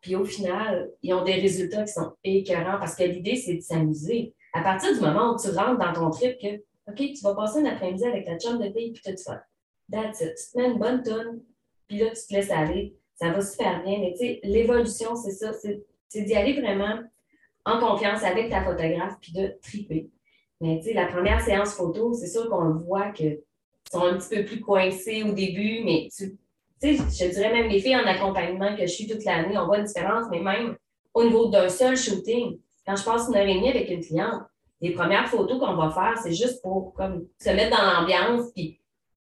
Puis 0.00 0.16
au 0.16 0.24
final, 0.24 0.90
ils 1.02 1.14
ont 1.14 1.24
des 1.24 1.34
résultats 1.34 1.84
qui 1.84 1.92
sont 1.92 2.12
écœurants 2.24 2.78
parce 2.78 2.94
que 2.94 3.04
l'idée, 3.04 3.36
c'est 3.36 3.54
de 3.54 3.60
s'amuser. 3.60 4.34
À 4.52 4.62
partir 4.62 4.92
du 4.94 5.00
moment 5.00 5.34
où 5.34 5.40
tu 5.40 5.48
rentres 5.50 5.78
dans 5.78 5.92
ton 5.92 6.10
trip, 6.10 6.36
que 6.40 6.62
OK, 6.90 6.96
tu 6.96 7.22
vas 7.22 7.34
passer 7.34 7.60
un 7.60 7.66
après-midi 7.66 8.04
avec 8.04 8.26
ta 8.26 8.38
chum 8.38 8.58
de 8.58 8.70
fille, 8.70 8.92
puis 8.92 9.02
tout 9.04 9.16
ça. 9.16 9.44
That's. 9.90 10.18
Tu 10.18 10.52
te 10.52 10.58
mets 10.58 10.70
une 10.70 10.78
bonne 10.78 11.02
tonne, 11.02 11.42
puis 11.88 11.98
là, 11.98 12.10
tu 12.10 12.26
te 12.26 12.34
laisses 12.34 12.50
aller. 12.50 12.96
Ça 13.14 13.30
va 13.30 13.40
super 13.40 13.82
bien. 13.82 13.98
Mais 14.00 14.12
tu 14.12 14.18
sais, 14.18 14.40
l'évolution, 14.44 15.14
c'est 15.16 15.32
ça. 15.32 15.52
C'est 15.52 16.22
d'y 16.22 16.34
aller 16.34 16.60
vraiment 16.60 16.98
en 17.64 17.78
confiance 17.78 18.22
avec 18.22 18.50
ta 18.50 18.64
photographe, 18.64 19.16
puis 19.20 19.32
de 19.32 19.54
triper. 19.62 20.10
Mais 20.60 20.78
tu 20.78 20.88
sais, 20.88 20.94
la 20.94 21.06
première 21.06 21.40
séance 21.40 21.74
photo, 21.74 22.12
c'est 22.12 22.26
sûr 22.26 22.48
qu'on 22.48 22.70
voit 22.72 23.10
que 23.12 23.40
sont 23.90 24.04
un 24.04 24.18
petit 24.18 24.36
peu 24.36 24.44
plus 24.44 24.60
coincés 24.60 25.22
au 25.22 25.32
début, 25.32 25.82
mais 25.84 26.08
tu 26.10 26.38
sais, 26.80 26.96
je 26.96 27.30
dirais 27.30 27.52
même 27.52 27.68
les 27.68 27.80
filles 27.80 27.96
en 27.96 28.06
accompagnement 28.06 28.76
que 28.76 28.82
je 28.82 28.92
suis 28.92 29.06
toute 29.06 29.24
l'année, 29.24 29.58
on 29.58 29.66
voit 29.66 29.78
une 29.78 29.84
différence, 29.84 30.26
mais 30.30 30.40
même 30.40 30.76
au 31.12 31.24
niveau 31.24 31.48
d'un 31.48 31.68
seul 31.68 31.96
shooting, 31.96 32.58
quand 32.86 32.96
je 32.96 33.04
passe 33.04 33.28
une 33.28 33.36
heure 33.36 33.46
et 33.46 33.54
demie 33.54 33.70
avec 33.70 33.90
une 33.90 34.00
cliente, 34.00 34.42
les 34.80 34.92
premières 34.92 35.28
photos 35.28 35.58
qu'on 35.58 35.76
va 35.76 35.90
faire, 35.90 36.18
c'est 36.22 36.32
juste 36.32 36.62
pour 36.62 36.94
comme, 36.94 37.26
se 37.38 37.50
mettre 37.50 37.76
dans 37.76 37.84
l'ambiance, 37.84 38.50
puis, 38.54 38.80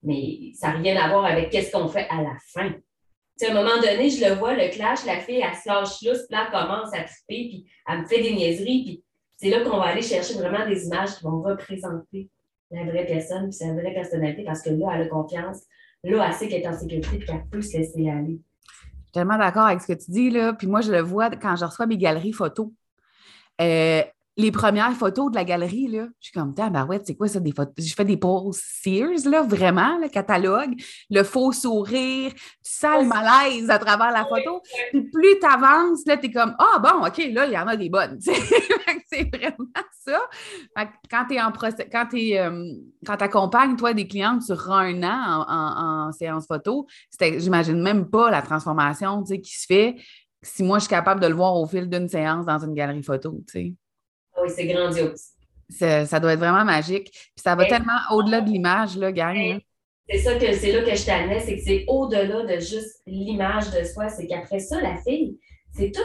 mais 0.02 0.52
ça 0.54 0.68
n'a 0.68 0.78
rien 0.78 0.96
à 0.96 1.08
voir 1.08 1.24
avec 1.24 1.50
qu'est-ce 1.50 1.72
qu'on 1.72 1.88
fait 1.88 2.06
à 2.08 2.22
la 2.22 2.36
fin. 2.46 2.70
à 2.70 3.50
un 3.50 3.54
moment 3.54 3.80
donné, 3.80 4.10
je 4.10 4.24
le 4.24 4.34
vois, 4.34 4.54
le 4.54 4.70
clash, 4.70 5.04
la 5.04 5.18
fille, 5.18 5.42
elle 5.42 5.56
se 5.56 5.68
lâche 5.68 5.98
puis 5.98 6.08
là, 6.30 6.46
elle 6.46 6.52
commence 6.52 6.94
à 6.94 7.02
triper, 7.02 7.48
puis 7.48 7.66
elle 7.88 8.02
me 8.02 8.06
fait 8.06 8.22
des 8.22 8.32
niaiseries, 8.32 8.84
puis 8.84 9.04
c'est 9.36 9.50
là 9.50 9.60
qu'on 9.64 9.78
va 9.78 9.86
aller 9.86 10.02
chercher 10.02 10.34
vraiment 10.34 10.66
des 10.66 10.86
images 10.86 11.16
qui 11.16 11.24
vont 11.24 11.40
représenter 11.40 12.28
la 12.70 12.84
vraie 12.84 13.06
personne, 13.06 13.48
puis 13.48 13.52
sa 13.52 13.72
vraie 13.72 13.92
personnalité, 13.92 14.44
parce 14.44 14.62
que 14.62 14.70
là, 14.70 14.92
elle 14.94 15.02
a 15.02 15.06
confiance. 15.06 15.62
Là, 16.04 16.26
elle 16.26 16.34
sait 16.34 16.48
qu'elle 16.48 16.62
est 16.62 16.68
en 16.68 16.78
sécurité, 16.78 17.18
puis 17.18 17.26
qu'elle 17.26 17.44
peut 17.50 17.62
se 17.62 17.76
laisser 17.76 18.08
aller. 18.08 18.38
Je 18.60 19.04
suis 19.04 19.12
tellement 19.12 19.38
d'accord 19.38 19.66
avec 19.66 19.80
ce 19.80 19.88
que 19.88 19.98
tu 19.98 20.10
dis, 20.10 20.30
là. 20.30 20.52
Puis 20.52 20.66
moi, 20.66 20.82
je 20.82 20.92
le 20.92 21.00
vois 21.00 21.30
quand 21.30 21.56
je 21.56 21.64
reçois 21.64 21.86
mes 21.86 21.98
galeries 21.98 22.32
photos. 22.32 22.68
Euh, 23.60 24.02
les 24.40 24.50
premières 24.50 24.92
photos 24.92 25.30
de 25.30 25.36
la 25.36 25.44
galerie, 25.44 25.86
là, 25.88 26.06
je 26.20 26.28
suis 26.28 26.32
comme, 26.32 26.52
bah 26.52 26.84
ouais, 26.84 27.00
c'est 27.04 27.14
quoi 27.14 27.28
ça, 27.28 27.40
des 27.40 27.52
photos? 27.52 27.74
Je 27.78 27.94
fais 27.94 28.04
des 28.04 28.16
poses 28.16 28.60
Sears, 28.82 29.26
là, 29.26 29.42
vraiment, 29.42 29.98
le 29.98 30.08
catalogue, 30.08 30.74
le 31.10 31.22
faux 31.22 31.52
sourire, 31.52 32.32
tu 32.32 32.40
sens 32.62 33.02
le 33.02 33.08
malaise 33.08 33.70
à 33.70 33.78
travers 33.78 34.10
la 34.10 34.24
photo. 34.24 34.62
Puis 34.90 35.02
plus 35.10 35.38
tu 35.40 35.46
avances, 35.46 36.06
là, 36.06 36.16
tu 36.16 36.26
es 36.26 36.30
comme, 36.32 36.54
ah 36.58 36.78
bon, 36.78 37.06
OK, 37.06 37.18
là, 37.32 37.46
il 37.46 37.52
y 37.52 37.58
en 37.58 37.66
a 37.66 37.76
des 37.76 37.90
bonnes. 37.90 38.18
c'est 39.12 39.28
vraiment 39.36 39.68
ça. 40.06 40.20
quand 41.10 41.26
tu 41.28 41.34
es 41.34 41.40
en 41.40 41.52
procès, 41.52 41.88
quand 41.90 42.06
tu 42.10 42.36
euh, 42.36 42.72
quand 43.04 43.20
accompagnes, 43.20 43.76
toi, 43.76 43.92
des 43.92 44.06
clientes 44.06 44.42
sur 44.42 44.70
un 44.70 45.02
an 45.02 45.44
en, 45.48 46.12
séance 46.12 46.46
photo, 46.46 46.86
j'imagine 47.20 47.80
même 47.80 48.08
pas 48.08 48.30
la 48.30 48.42
transformation, 48.42 49.22
qui 49.22 49.58
se 49.58 49.66
fait 49.66 49.96
si 50.42 50.62
moi, 50.62 50.78
je 50.78 50.84
suis 50.84 50.90
capable 50.90 51.20
de 51.20 51.26
le 51.26 51.34
voir 51.34 51.54
au 51.56 51.66
fil 51.66 51.88
d'une 51.88 52.08
séance 52.08 52.46
dans 52.46 52.58
une 52.58 52.74
galerie 52.74 53.02
photo, 53.02 53.42
tu 53.46 53.52
sais. 53.52 53.74
Oui, 54.42 54.50
c'est 54.54 54.66
grandiose. 54.66 55.20
Ça, 55.70 56.20
doit 56.20 56.32
être 56.32 56.40
vraiment 56.40 56.64
magique. 56.64 57.10
Puis 57.10 57.42
ça 57.42 57.54
va 57.54 57.64
tellement 57.66 57.98
au-delà 58.12 58.40
de 58.40 58.50
l'image, 58.50 58.96
là, 58.96 59.12
gang. 59.12 59.60
C'est 60.08 60.18
ça 60.18 60.34
que 60.34 60.52
c'est 60.52 60.72
là 60.72 60.82
que 60.82 60.96
je 60.96 61.06
t'amenais, 61.06 61.38
c'est 61.38 61.56
que 61.56 61.62
c'est 61.62 61.84
au-delà 61.86 62.42
de 62.42 62.58
juste 62.58 63.00
l'image 63.06 63.70
de 63.70 63.84
soi. 63.84 64.08
C'est 64.08 64.26
qu'après 64.26 64.58
ça, 64.58 64.80
la 64.80 64.96
fille, 64.96 65.38
c'est 65.72 65.92
tout, 65.92 66.00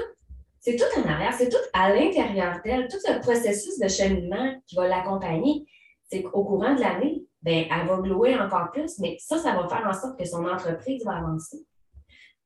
c'est 0.60 0.76
tout 0.76 1.00
en 1.00 1.10
arrière, 1.10 1.34
c'est 1.34 1.50
tout 1.50 1.58
à 1.74 1.92
l'intérieur 1.92 2.60
d'elle, 2.64 2.88
tout 2.88 2.98
le 3.08 3.20
processus 3.20 3.80
de 3.80 3.88
cheminement 3.88 4.62
qui 4.68 4.76
va 4.76 4.88
l'accompagner. 4.88 5.66
C'est 6.12 6.22
qu'au 6.22 6.44
courant 6.44 6.76
de 6.76 6.82
l'année, 6.82 7.26
ben, 7.42 7.66
elle 7.70 7.88
va 7.88 7.98
louer 7.98 8.36
encore 8.36 8.72
plus, 8.72 9.00
mais 9.00 9.18
ça, 9.20 9.40
ça 9.40 9.56
va 9.56 9.68
faire 9.68 9.88
en 9.88 9.94
sorte 9.94 10.20
que 10.20 10.26
son 10.26 10.46
entreprise 10.46 11.04
va 11.04 11.18
avancer. 11.18 11.66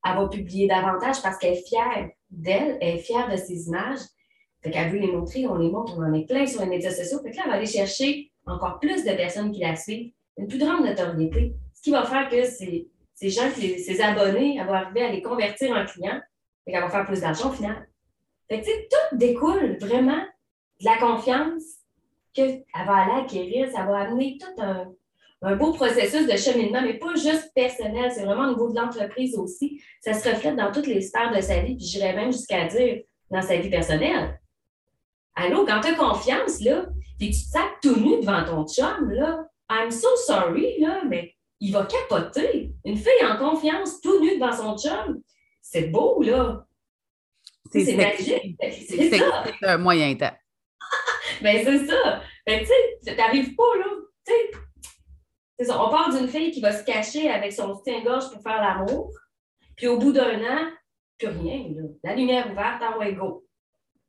Elle 0.05 0.15
va 0.15 0.27
publier 0.29 0.67
davantage 0.67 1.21
parce 1.21 1.37
qu'elle 1.37 1.53
est 1.53 1.67
fière 1.67 2.09
d'elle, 2.29 2.77
elle 2.79 2.95
est 2.95 2.99
fière 2.99 3.29
de 3.29 3.35
ses 3.35 3.67
images, 3.67 3.99
fait 4.61 4.71
qu'elle 4.71 4.91
veut 4.91 4.99
les 4.99 5.11
montrer, 5.11 5.47
on 5.47 5.55
les 5.55 5.69
montre, 5.69 5.95
on 5.97 6.03
en 6.03 6.13
est 6.13 6.27
plein 6.27 6.45
sur 6.45 6.61
les 6.61 6.67
médias 6.67 6.91
sociaux. 6.91 7.19
Fait 7.23 7.31
que 7.31 7.37
là, 7.37 7.43
elle 7.45 7.51
va 7.51 7.57
aller 7.57 7.65
chercher 7.65 8.31
encore 8.45 8.79
plus 8.79 9.05
de 9.05 9.11
personnes 9.11 9.51
qui 9.51 9.61
la 9.61 9.75
suivent, 9.75 10.11
une 10.37 10.47
plus 10.47 10.57
grande 10.57 10.85
notoriété. 10.85 11.53
Ce 11.73 11.81
qui 11.81 11.91
va 11.91 12.03
faire 12.03 12.27
que 12.29 12.43
ces, 12.43 12.89
ces 13.13 13.29
gens, 13.29 13.49
ces 13.55 14.01
abonnés, 14.01 14.57
elle 14.59 14.67
va 14.67 14.79
arriver 14.79 15.03
à 15.03 15.11
les 15.11 15.21
convertir 15.21 15.71
en 15.71 15.85
clients. 15.85 16.19
Fait 16.65 16.71
qu'elle 16.71 16.81
va 16.81 16.89
faire 16.89 17.05
plus 17.05 17.21
d'argent 17.21 17.49
au 17.49 17.53
final. 17.53 17.87
Fait 18.49 18.61
que, 18.61 18.65
tout 18.65 19.17
découle 19.17 19.77
vraiment 19.79 20.21
de 20.81 20.85
la 20.85 20.97
confiance 20.97 21.63
qu'elle 22.33 22.63
va 22.73 22.95
aller 22.95 23.23
acquérir. 23.23 23.71
Ça 23.71 23.85
va 23.85 23.99
amener 23.99 24.37
tout 24.39 24.61
un, 24.61 24.91
un 25.41 25.55
beau 25.55 25.71
processus 25.71 26.27
de 26.27 26.35
cheminement, 26.35 26.81
mais 26.81 26.95
pas 26.95 27.15
juste 27.15 27.51
personnel, 27.55 28.11
c'est 28.11 28.25
vraiment 28.25 28.47
au 28.47 28.49
niveau 28.49 28.69
de 28.71 28.79
l'entreprise 28.79 29.37
aussi. 29.37 29.81
Ça 30.01 30.13
se 30.13 30.27
reflète 30.27 30.57
dans 30.57 30.71
toutes 30.71 30.87
les 30.87 31.01
sphères 31.01 31.33
de 31.33 31.39
sa 31.39 31.61
vie, 31.61 31.75
puis 31.75 31.85
j'irais 31.85 32.13
même 32.13 32.31
jusqu'à 32.31 32.65
dire 32.65 33.03
dans 33.31 33.41
sa 33.41 33.55
vie 33.57 33.69
personnelle. 33.69 34.38
Allô, 35.41 35.65
quand 35.65 35.79
tu 35.79 35.87
as 35.87 35.93
confiance, 35.93 36.59
là, 36.59 36.85
puis 37.17 37.29
tu 37.31 37.41
te 37.41 37.49
sacres 37.49 37.79
tout 37.81 37.95
nu 37.95 38.19
devant 38.19 38.43
ton 38.43 38.67
chum, 38.67 39.09
là, 39.09 39.47
I'm 39.71 39.89
so 39.89 40.09
sorry, 40.27 40.81
là, 40.81 41.03
mais 41.05 41.33
il 41.61 41.71
va 41.71 41.85
capoter. 41.85 42.73
Une 42.83 42.97
fille 42.97 43.25
en 43.25 43.37
confiance, 43.37 44.01
tout 44.01 44.19
nu 44.19 44.37
devant 44.37 44.51
son 44.51 44.77
chum, 44.77 45.21
c'est 45.61 45.87
beau, 45.87 46.21
là. 46.21 46.65
C'est 47.71 47.95
magique. 47.95 48.57
C'est 48.59 49.17
ça. 49.17 49.45
C'est 49.59 49.67
un 49.67 49.77
moyen 49.77 50.13
temps. 50.15 50.35
ben, 51.41 51.63
c'est 51.63 51.85
ça. 51.85 52.21
Ben, 52.45 52.59
tu 52.61 52.65
sais, 52.65 53.15
t'arrives 53.15 53.55
pas, 53.55 53.77
là. 53.77 53.85
Tu 54.25 54.33
sais, 54.33 54.51
c'est 55.57 55.65
ça. 55.65 55.81
On 55.81 55.89
part 55.89 56.09
d'une 56.09 56.27
fille 56.27 56.51
qui 56.51 56.61
va 56.61 56.73
se 56.73 56.83
cacher 56.83 57.29
avec 57.29 57.53
son 57.53 57.75
soutien-gorge 57.75 58.31
pour 58.31 58.41
faire 58.41 58.61
l'amour. 58.61 59.11
Puis 59.77 59.87
au 59.87 59.99
bout 59.99 60.11
d'un 60.11 60.41
an, 60.41 60.71
plus 61.17 61.27
rien, 61.27 61.69
là. 61.75 61.83
La 62.03 62.15
lumière 62.15 62.51
ouverte, 62.51 62.81
en 62.81 62.97
way 62.97 63.13
go. 63.13 63.45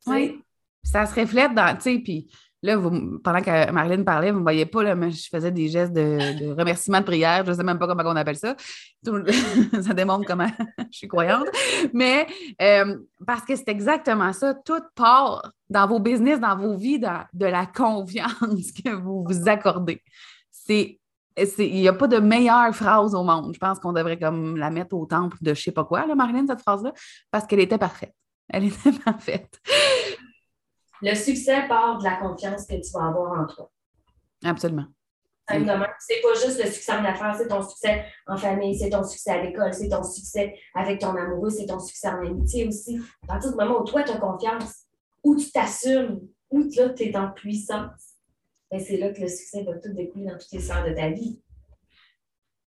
Oui. 0.06 0.39
Ça 0.82 1.06
se 1.06 1.18
reflète 1.18 1.54
dans, 1.54 1.74
tu 1.76 1.82
sais, 1.82 1.98
puis 1.98 2.26
là, 2.62 2.76
pendant 3.22 3.40
que 3.40 3.70
Marlène 3.70 4.04
parlait, 4.04 4.30
vous 4.30 4.38
ne 4.38 4.42
voyez 4.42 4.66
pas, 4.66 4.82
là, 4.82 4.94
mais 4.94 5.10
je 5.10 5.28
faisais 5.28 5.50
des 5.50 5.68
gestes 5.68 5.92
de, 5.92 6.52
remerciement 6.58 7.00
de 7.00 7.04
prière. 7.04 7.44
Je 7.44 7.50
ne 7.50 7.56
sais 7.56 7.62
même 7.62 7.78
pas 7.78 7.86
comment 7.86 8.02
on 8.04 8.16
appelle 8.16 8.36
ça. 8.36 8.56
ça 9.82 9.94
démontre 9.94 10.26
comment 10.26 10.50
je 10.90 10.98
suis 10.98 11.08
croyante. 11.08 11.46
Mais 11.92 12.26
euh, 12.60 12.98
parce 13.26 13.42
que 13.42 13.56
c'est 13.56 13.68
exactement 13.68 14.32
ça. 14.32 14.54
Tout 14.54 14.82
part 14.94 15.52
dans 15.68 15.86
vos 15.86 16.00
business, 16.00 16.40
dans 16.40 16.56
vos 16.56 16.76
vies, 16.76 16.98
de 16.98 17.46
la 17.46 17.66
confiance 17.66 18.72
que 18.84 18.90
vous 18.90 19.24
vous 19.24 19.48
accordez. 19.48 20.02
C'est 20.50 21.00
il 21.58 21.80
n'y 21.80 21.88
a 21.88 21.92
pas 21.92 22.08
de 22.08 22.18
meilleure 22.18 22.74
phrase 22.74 23.14
au 23.14 23.22
monde. 23.22 23.52
Je 23.54 23.58
pense 23.58 23.78
qu'on 23.78 23.92
devrait 23.92 24.18
comme 24.18 24.56
la 24.56 24.70
mettre 24.70 24.94
au 24.94 25.06
temple 25.06 25.38
de 25.40 25.54
je 25.54 25.60
ne 25.60 25.62
sais 25.64 25.72
pas 25.72 25.84
quoi, 25.84 26.06
là, 26.06 26.14
Marlène, 26.14 26.46
cette 26.46 26.60
phrase-là, 26.60 26.92
parce 27.30 27.46
qu'elle 27.46 27.60
était 27.60 27.78
parfaite. 27.78 28.14
Elle 28.48 28.64
était 28.64 28.92
parfaite. 29.04 29.60
Le 31.02 31.14
succès 31.14 31.66
part 31.68 31.98
de 31.98 32.04
la 32.04 32.16
confiance 32.16 32.66
que 32.66 32.74
tu 32.74 32.90
vas 32.92 33.08
avoir 33.08 33.40
en 33.40 33.46
toi. 33.46 33.70
Absolument. 34.44 34.86
Simplement. 35.48 35.86
C'est 35.98 36.20
pas 36.20 36.34
juste 36.34 36.62
le 36.64 36.70
succès 36.70 36.92
en 36.92 37.04
affaires, 37.04 37.34
c'est 37.36 37.48
ton 37.48 37.62
succès 37.62 38.04
en 38.26 38.36
famille, 38.36 38.78
c'est 38.78 38.90
ton 38.90 39.02
succès 39.02 39.30
à 39.30 39.42
l'école, 39.42 39.74
c'est 39.74 39.88
ton 39.88 40.04
succès 40.04 40.54
avec 40.74 41.00
ton 41.00 41.16
amoureux, 41.16 41.50
c'est 41.50 41.66
ton 41.66 41.80
succès 41.80 42.08
en 42.08 42.24
amitié 42.24 42.68
aussi. 42.68 43.00
À 43.24 43.26
partir 43.26 43.50
du 43.50 43.56
moment 43.56 43.80
où 43.80 43.84
toi, 43.84 44.02
tu 44.04 44.12
as 44.12 44.18
confiance, 44.18 44.84
où 45.24 45.34
tu 45.34 45.50
t'assumes, 45.50 46.20
où 46.50 46.68
tu 46.68 46.80
es 46.80 47.16
en 47.16 47.30
puissance, 47.30 48.14
ben, 48.70 48.78
c'est 48.78 48.96
là 48.96 49.10
que 49.10 49.20
le 49.20 49.28
succès 49.28 49.64
va 49.64 49.74
tout 49.78 49.92
découler 49.92 50.26
dans 50.26 50.38
toutes 50.38 50.52
les 50.52 50.60
sphères 50.60 50.88
de 50.88 50.94
ta 50.94 51.08
vie. 51.10 51.40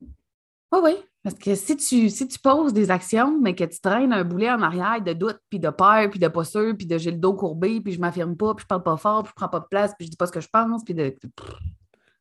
Oui, 0.01 0.79
oui. 0.83 0.95
Parce 1.23 1.35
que 1.35 1.55
si 1.55 1.77
tu, 1.77 2.09
si 2.09 2.27
tu 2.27 2.37
poses 2.37 2.73
des 2.73 2.91
actions, 2.91 3.39
mais 3.39 3.55
que 3.55 3.63
tu 3.63 3.79
traînes 3.79 4.11
un 4.11 4.25
boulet 4.25 4.51
en 4.51 4.61
arrière 4.61 5.01
de 5.01 5.13
doute, 5.13 5.39
puis 5.49 5.57
de 5.57 5.69
peur, 5.69 6.09
puis 6.09 6.19
de 6.19 6.27
pas 6.27 6.43
sûr, 6.43 6.75
puis 6.77 6.85
de 6.85 6.97
j'ai 6.97 7.11
le 7.11 7.17
dos 7.17 7.33
courbé, 7.33 7.79
puis 7.79 7.93
je 7.93 8.01
m'affirme 8.01 8.35
pas, 8.35 8.53
puis 8.53 8.63
je 8.63 8.67
parle 8.67 8.83
pas 8.83 8.97
fort, 8.97 9.23
puis 9.23 9.31
je 9.31 9.35
prends 9.35 9.47
pas 9.47 9.61
de 9.61 9.67
place, 9.69 9.93
puis 9.97 10.05
je 10.05 10.11
dis 10.11 10.17
pas 10.17 10.27
ce 10.27 10.33
que 10.33 10.41
je 10.41 10.49
pense, 10.49 10.83
puis 10.83 10.93
de. 10.93 11.15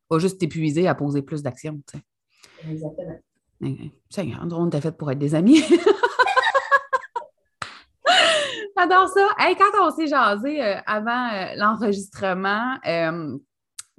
va 0.08 0.18
juste 0.18 0.38
t'épuiser 0.38 0.86
à 0.86 0.94
poser 0.94 1.22
plus 1.22 1.42
d'actions. 1.42 1.80
Tu 1.92 1.98
sais. 1.98 2.70
Exactement. 2.70 3.18
Seigneur, 4.08 4.46
on 4.50 4.68
t'a 4.68 4.80
fait 4.80 4.96
pour 4.96 5.10
être 5.10 5.18
des 5.18 5.34
amis. 5.34 5.62
J'adore 8.76 9.08
ça. 9.08 9.28
Hey, 9.38 9.56
quand 9.56 9.70
on 9.80 9.90
s'est 9.90 10.08
jasé 10.08 10.62
euh, 10.62 10.76
avant 10.86 11.28
euh, 11.32 11.54
l'enregistrement, 11.56 12.78
euh, 12.86 13.36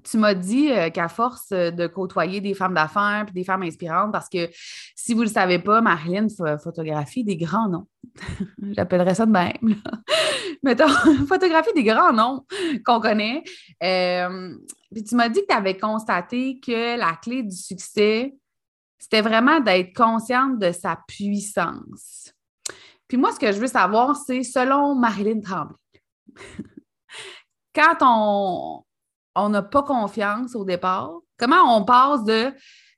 tu 0.04 0.18
m'as 0.18 0.34
dit 0.34 0.72
euh, 0.72 0.90
qu'à 0.90 1.08
force 1.08 1.52
euh, 1.52 1.72
de 1.72 1.88
côtoyer 1.88 2.42
des 2.42 2.54
femmes 2.54 2.74
d'affaires 2.74 3.26
et 3.30 3.32
des 3.32 3.44
femmes 3.44 3.64
inspirantes, 3.64 4.12
parce 4.12 4.30
que 4.30 4.50
si 4.96 5.14
vous 5.14 5.22
ne 5.22 5.26
le 5.26 5.32
savez 5.32 5.60
pas, 5.60 5.82
Marilyn 5.82 6.28
photographie 6.62 7.24
des 7.24 7.38
grands 7.38 7.70
noms. 7.70 7.88
J'appellerais 8.72 9.16
ça 9.16 9.26
de 9.26 9.32
même. 9.32 9.82
Mettons, 10.64 10.88
photographie 11.28 11.74
des 11.74 11.84
grands 11.84 12.14
noms 12.14 12.46
qu'on 12.86 13.00
connaît. 13.00 13.44
Euh, 13.82 14.56
puis 14.92 15.04
tu 15.04 15.16
m'as 15.16 15.30
dit 15.30 15.42
que 15.42 15.48
tu 15.48 15.56
avais 15.56 15.78
constaté 15.78 16.60
que 16.60 16.98
la 16.98 17.14
clé 17.22 17.44
du 17.44 17.56
succès, 17.56 18.36
c'était 18.98 19.22
vraiment 19.22 19.60
d'être 19.60 19.94
consciente 19.96 20.60
de 20.60 20.72
sa 20.72 21.00
puissance. 21.08 22.34
Puis 23.08 23.18
moi, 23.18 23.32
ce 23.32 23.40
que 23.40 23.52
je 23.52 23.60
veux 23.60 23.68
savoir, 23.68 24.16
c'est 24.16 24.44
selon 24.44 24.96
Marilyn 24.96 25.42
Tremblay, 25.42 25.76
quand 27.76 27.98
on, 28.02 28.84
on 29.36 29.50
n'a 29.50 29.62
pas 29.62 29.84
confiance 29.84 30.56
au 30.56 30.66
départ? 30.66 31.12
Comment 31.38 31.78
on 31.78 31.84
passe 31.84 32.24
de 32.24 32.54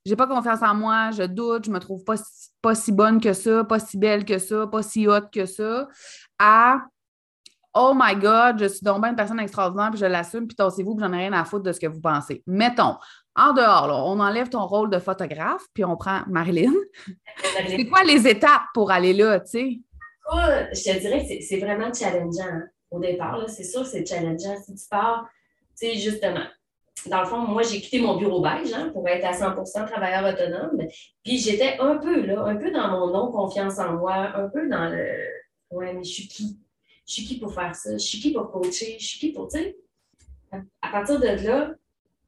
j'ai 0.06 0.16
pas 0.16 0.28
confiance 0.28 0.62
en 0.62 0.76
moi, 0.76 1.10
je 1.12 1.24
doute, 1.24 1.66
je 1.66 1.72
me 1.72 1.80
trouve 1.80 2.04
pas, 2.04 2.16
pas 2.62 2.76
si 2.76 2.92
bonne 2.92 3.20
que 3.20 3.34
ça, 3.34 3.64
pas 3.64 3.80
si 3.80 3.98
belle 3.98 4.24
que 4.24 4.38
ça, 4.38 4.68
pas 4.68 4.84
si 4.84 5.08
haute 5.08 5.32
que 5.34 5.46
ça, 5.46 5.88
à 6.38 6.82
Oh 7.78 7.94
my 7.94 8.16
God, 8.16 8.58
je 8.58 8.68
suis 8.68 8.86
donc 8.86 9.02
bien 9.02 9.10
une 9.10 9.18
personne 9.18 9.40
extraordinaire, 9.40 9.90
puis 9.92 10.00
je 10.00 10.06
l'assume, 10.06 10.48
puis 10.48 10.56
tassez-vous, 10.56 10.96
puis 10.96 11.04
j'en 11.04 11.12
ai 11.12 11.18
rien 11.18 11.34
à 11.34 11.44
foutre 11.44 11.64
de 11.64 11.74
ce 11.74 11.80
que 11.80 11.88
vous 11.88 12.00
pensez. 12.00 12.42
Mettons, 12.48 12.96
en 13.36 13.52
dehors, 13.52 14.08
on 14.08 14.20
enlève 14.22 14.48
ton 14.48 14.66
rôle 14.66 14.90
de 14.90 14.98
photographe, 14.98 15.64
puis 15.74 15.84
on 15.84 15.98
prend 15.98 16.22
Marilyn. 16.28 16.72
c'est 17.68 17.86
quoi 17.88 18.04
les 18.04 18.28
étapes 18.28 18.62
pour 18.74 18.92
aller 18.92 19.12
là, 19.12 19.42
tu 19.42 19.50
sais? 19.50 19.80
je 20.32 20.84
te 20.84 21.00
dirais 21.00 21.28
que 21.28 21.44
c'est 21.44 21.60
vraiment 21.60 21.94
challengeant. 21.94 22.44
Hein. 22.44 22.64
Au 22.92 23.00
départ, 23.00 23.44
c'est 23.50 23.64
sûr 23.64 23.86
c'est 23.86 24.06
challengeant. 24.06 24.56
Si 24.64 24.74
tu 24.74 24.88
pars 24.90 25.28
tu 25.78 25.88
sais, 25.88 25.96
justement, 25.96 26.46
dans 27.08 27.22
le 27.22 27.26
fond, 27.26 27.40
moi, 27.40 27.62
j'ai 27.64 27.82
quitté 27.82 28.00
mon 28.00 28.18
bureau 28.18 28.42
beige 28.42 28.74
hein, 28.74 28.90
pour 28.94 29.08
être 29.08 29.26
à 29.26 29.32
100% 29.32 29.88
travailleur 29.88 30.34
autonome. 30.34 30.88
Puis 31.24 31.38
j'étais 31.38 31.78
un 31.80 31.98
peu 31.98 32.26
là, 32.26 32.44
un 32.44 32.56
peu 32.56 32.72
dans 32.72 32.90
mon 32.90 33.12
non-confiance 33.12 33.80
en 33.80 33.94
moi, 33.94 34.16
un 34.36 34.50
peu 34.50 34.68
dans 34.68 34.90
le 34.90 35.36
Ouais, 35.72 35.94
mais 35.94 36.04
je 36.04 36.14
suis 36.14 36.28
qui? 36.28 36.60
Je 37.08 37.14
suis 37.14 37.26
qui 37.26 37.40
pour 37.40 37.54
faire 37.54 37.76
ça? 37.76 37.94
Je 37.94 37.98
suis 37.98 38.20
qui 38.20 38.32
pour 38.32 38.52
coacher? 38.52 38.98
Je 39.00 39.06
suis 39.06 39.20
qui 39.20 39.32
pour, 39.32 39.48
tu 39.48 39.58
sais? 39.58 39.78
À 40.82 40.90
partir 40.90 41.20
de 41.20 41.28
là, 41.28 41.76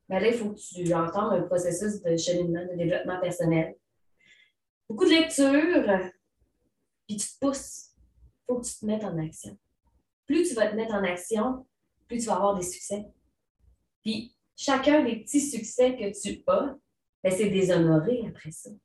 ben 0.10 0.20
là, 0.20 0.28
il 0.28 0.34
faut 0.34 0.50
que 0.50 0.60
tu 0.60 0.94
entendes 0.94 1.34
un 1.34 1.42
processus 1.44 2.02
de 2.02 2.18
cheminement, 2.18 2.66
de 2.66 2.78
développement 2.78 3.20
personnel. 3.20 3.76
Beaucoup 4.90 5.06
de 5.06 5.12
lecture, 5.12 6.12
puis 7.08 7.18
tu 7.18 7.28
te 7.28 7.40
pousses. 7.40 7.94
Il 7.96 8.44
faut 8.48 8.60
que 8.60 8.66
tu 8.66 8.74
te 8.80 8.86
mettes 8.86 9.04
en 9.04 9.18
action. 9.18 9.58
Plus 10.26 10.50
tu 10.50 10.56
vas 10.56 10.68
te 10.68 10.76
mettre 10.76 10.94
en 10.94 11.04
action, 11.04 11.66
plus 12.08 12.20
tu 12.20 12.26
vas 12.26 12.36
avoir 12.36 12.56
des 12.56 12.66
succès. 12.66 13.06
Puis 14.08 14.34
chacun 14.56 15.04
des 15.04 15.18
petits 15.18 15.42
succès 15.42 15.98
que 15.98 16.18
tu 16.18 16.42
as, 16.48 16.78
ben, 17.22 17.30
c'est 17.30 17.50
déshonoré 17.50 18.24
après 18.30 18.52
ça. 18.52 18.70
Tu 18.70 18.78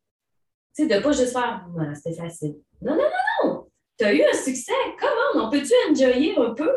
sais, 0.73 0.87
de 0.89 1.01
pas 1.01 1.13
juste 1.13 1.31
faire 1.31 1.65
voilà, 1.71 1.95
c'était 1.95 2.17
facile. 2.17 2.57
Non, 2.81 2.97
non, 2.97 3.05
non, 3.05 3.45
non! 3.45 3.71
Tu 3.97 4.05
as 4.05 4.15
eu 4.15 4.25
un 4.25 4.37
succès, 4.37 4.73
comment? 4.99 5.47
On 5.47 5.49
peut-tu 5.49 5.73
enjoyer 5.89 6.37
un 6.37 6.55
peu? 6.55 6.73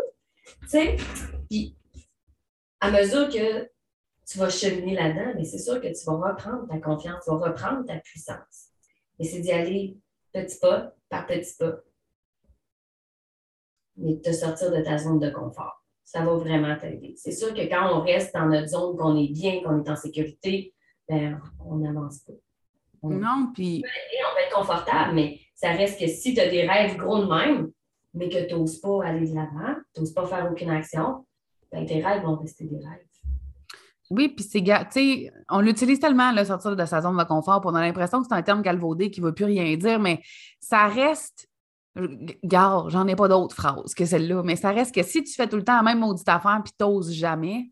Tu 0.62 0.68
sais, 0.68 0.96
puis 1.50 1.76
à 2.80 2.92
mesure 2.92 3.30
que 3.30 3.68
tu 4.28 4.38
vas 4.38 4.50
cheminer 4.50 4.94
là-dedans, 4.94 5.34
mais 5.36 5.44
c'est 5.44 5.58
sûr 5.58 5.82
que 5.82 5.88
tu 5.88 6.06
vas 6.06 6.30
reprendre 6.30 6.68
ta 6.68 6.78
confiance, 6.78 7.24
tu 7.24 7.32
vas 7.32 7.50
reprendre 7.50 7.84
ta 7.88 7.98
puissance. 7.98 8.68
Mais 9.18 9.26
c'est 9.26 9.40
d'y 9.40 9.54
aller 9.54 9.98
petit 10.32 10.60
pas 10.60 10.94
par 11.10 11.26
petit 11.26 11.56
pas. 11.58 11.80
Mais 13.96 14.14
de 14.14 14.22
te 14.22 14.32
sortir 14.32 14.70
de 14.70 14.82
ta 14.82 15.00
zone 15.00 15.18
de 15.18 15.32
confort. 15.32 15.85
Ça 16.06 16.24
va 16.24 16.36
vraiment 16.36 16.78
t'aider. 16.78 17.16
C'est 17.18 17.32
sûr 17.32 17.54
que 17.54 17.68
quand 17.68 17.94
on 17.94 18.02
reste 18.02 18.34
dans 18.34 18.46
notre 18.46 18.70
zone, 18.70 18.96
qu'on 18.96 19.18
est 19.18 19.32
bien, 19.32 19.62
qu'on 19.62 19.84
est 19.84 19.90
en 19.90 19.96
sécurité, 19.96 20.74
ben, 21.10 21.42
on 21.60 21.78
n'avance 21.78 22.20
pas. 22.20 22.34
non, 23.04 23.52
puis. 23.54 23.84
On 23.84 24.36
va 24.36 24.42
être 24.42 24.56
confortable, 24.56 25.16
mais 25.16 25.40
ça 25.56 25.72
reste 25.72 26.00
que 26.00 26.08
si 26.08 26.34
tu 26.34 26.40
as 26.40 26.50
des 26.50 26.68
rêves 26.68 26.98
gros 26.98 27.20
de 27.20 27.28
même, 27.28 27.72
mais 28.14 28.30
que 28.30 28.48
tu 28.48 28.54
n'oses 28.54 28.80
pas 28.80 29.04
aller 29.04 29.28
de 29.28 29.36
l'avant, 29.36 29.76
tu 29.94 30.00
n'oses 30.00 30.14
pas 30.14 30.26
faire 30.26 30.50
aucune 30.50 30.70
action, 30.70 31.26
ben, 31.72 31.86
tes 31.86 32.02
rêves 32.02 32.24
vont 32.24 32.38
rester 32.38 32.66
des 32.66 32.78
rêves. 32.78 33.06
Oui, 34.12 34.30
puis 34.30 34.44
c'est, 34.44 34.62
tu 34.62 34.74
sais, 34.92 35.32
on 35.50 35.62
l'utilise 35.62 36.00
tellement, 36.00 36.32
le 36.32 36.46
sortir 36.46 36.76
de 36.76 36.86
sa 36.86 37.02
zone 37.02 37.18
de 37.18 37.24
confort, 37.24 37.62
on 37.66 37.74
a 37.74 37.82
l'impression 37.82 38.22
que 38.22 38.28
c'est 38.30 38.36
un 38.36 38.44
terme 38.44 38.62
galvaudé 38.62 39.10
qui 39.10 39.20
ne 39.20 39.26
veut 39.26 39.34
plus 39.34 39.46
rien 39.46 39.76
dire, 39.76 40.00
mais 40.00 40.22
ça 40.60 40.88
reste, 40.88 41.48
gare, 42.44 42.90
j'en 42.90 43.08
ai 43.08 43.16
pas 43.16 43.28
d'autres 43.28 43.56
phrases 43.56 43.94
que 43.94 44.06
celle-là, 44.06 44.44
mais 44.44 44.56
ça 44.56 44.72
reste 44.72 44.94
que 44.94 45.04
si 45.04 45.24
tu 45.24 45.34
fais 45.34 45.48
tout 45.48 45.56
le 45.56 45.64
temps 45.64 45.78
la 45.78 45.84
même 45.84 46.00
maudite 46.00 46.28
affaire 46.28 46.62
puis 46.64 46.74
tu 46.78 46.84
n'oses 46.84 47.12
jamais. 47.12 47.72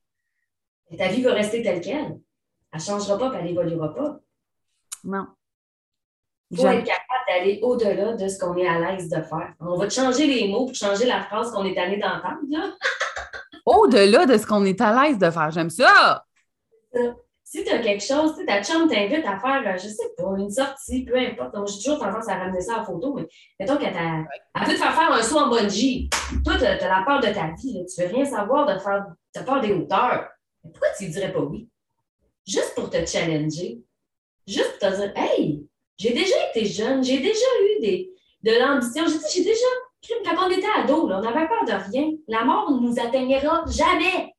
ta 0.98 1.10
vie 1.10 1.22
va 1.22 1.34
rester 1.34 1.62
telle 1.62 1.82
qu'elle. 1.82 2.20
Elle 2.72 2.80
ne 2.80 2.84
changera 2.84 3.18
pas, 3.18 3.30
puis 3.30 3.40
elle 3.40 3.46
n'évoluera 3.46 3.94
pas. 3.94 4.20
Non. 5.04 5.28
Il 6.50 6.58
faut 6.58 6.68
être 6.68 6.86
capable 6.86 7.24
d'aller 7.28 7.60
au-delà 7.62 8.14
de 8.14 8.28
ce 8.28 8.40
qu'on 8.40 8.56
est 8.58 8.68
à 8.68 8.80
l'aise 8.80 9.10
de 9.10 9.22
faire. 9.22 9.54
On 9.60 9.78
va 9.78 9.88
te 9.88 9.94
changer 9.94 10.28
les 10.28 10.48
mots 10.48 10.66
pour 10.66 10.76
changer 10.76 11.06
la 11.06 11.22
phrase 11.24 11.52
qu'on 11.52 11.66
est 11.66 11.78
allé 11.78 11.98
d'entendre. 11.98 12.40
au-delà 13.66 14.26
de 14.26 14.38
ce 14.38 14.46
qu'on 14.46 14.64
est 14.66 14.80
à 14.82 15.04
l'aise 15.04 15.18
de 15.18 15.30
faire. 15.30 15.52
J'aime 15.52 15.70
ça! 15.70 16.26
Si 17.54 17.64
tu 17.64 17.70
as 17.70 17.78
quelque 17.78 18.04
chose, 18.04 18.34
ta 18.48 18.64
chum 18.64 18.90
t'invite 18.90 19.24
à 19.28 19.38
faire, 19.38 19.62
euh, 19.64 19.78
je 19.78 19.88
sais 19.88 20.10
pas, 20.18 20.24
une 20.40 20.50
sortie, 20.50 21.06
peu 21.06 21.16
importe. 21.16 21.54
J'ai 21.68 21.84
toujours 21.84 22.00
tendance 22.00 22.28
à 22.28 22.40
ramener 22.40 22.62
ça 22.62 22.80
en 22.80 22.84
photo, 22.84 23.14
mais 23.14 23.28
mettons 23.60 23.78
qu'elle 23.78 23.94
veut 23.94 24.74
te 24.74 24.76
faire 24.76 24.96
faire 24.96 25.12
un 25.12 25.22
saut 25.22 25.38
en 25.38 25.50
bungee. 25.50 26.10
Toi, 26.44 26.56
tu 26.58 26.66
as, 26.66 26.80
la 26.80 27.04
peur 27.06 27.20
de 27.20 27.28
ta 27.28 27.54
vie. 27.56 27.86
Tu 27.86 27.94
Tu 27.94 28.02
veux 28.02 28.08
rien 28.08 28.26
savoir 28.26 28.66
de 28.66 28.80
faire. 28.80 29.06
Tu 29.32 29.40
as 29.40 29.44
peur 29.44 29.62
des 29.62 29.72
hauteurs. 29.72 30.30
pourquoi 30.64 30.88
tu 30.98 31.06
ne 31.06 31.12
dirais 31.12 31.32
pas 31.32 31.42
oui? 31.42 31.70
Juste 32.48 32.74
pour 32.74 32.90
te 32.90 33.06
challenger. 33.06 33.84
Juste 34.48 34.80
pour 34.80 34.90
te 34.90 34.96
dire, 34.96 35.14
hey, 35.16 35.64
j'ai 36.00 36.12
déjà 36.12 36.36
été 36.50 36.66
jeune, 36.66 37.04
j'ai 37.04 37.20
déjà 37.20 37.46
eu 37.62 37.82
des, 37.82 38.12
de 38.42 38.52
l'ambition. 38.60 39.04
J'ai 39.32 39.44
déjà 39.44 39.68
quand 40.26 40.48
on 40.48 40.50
était 40.50 40.66
ado, 40.76 41.04
on 41.04 41.22
n'avait 41.22 41.48
peur 41.48 41.66
de 41.68 41.92
rien. 41.92 42.12
La 42.28 42.44
mort 42.46 42.72
ne 42.72 42.80
nous 42.80 43.00
atteignera 43.00 43.64
jamais. 43.68 44.33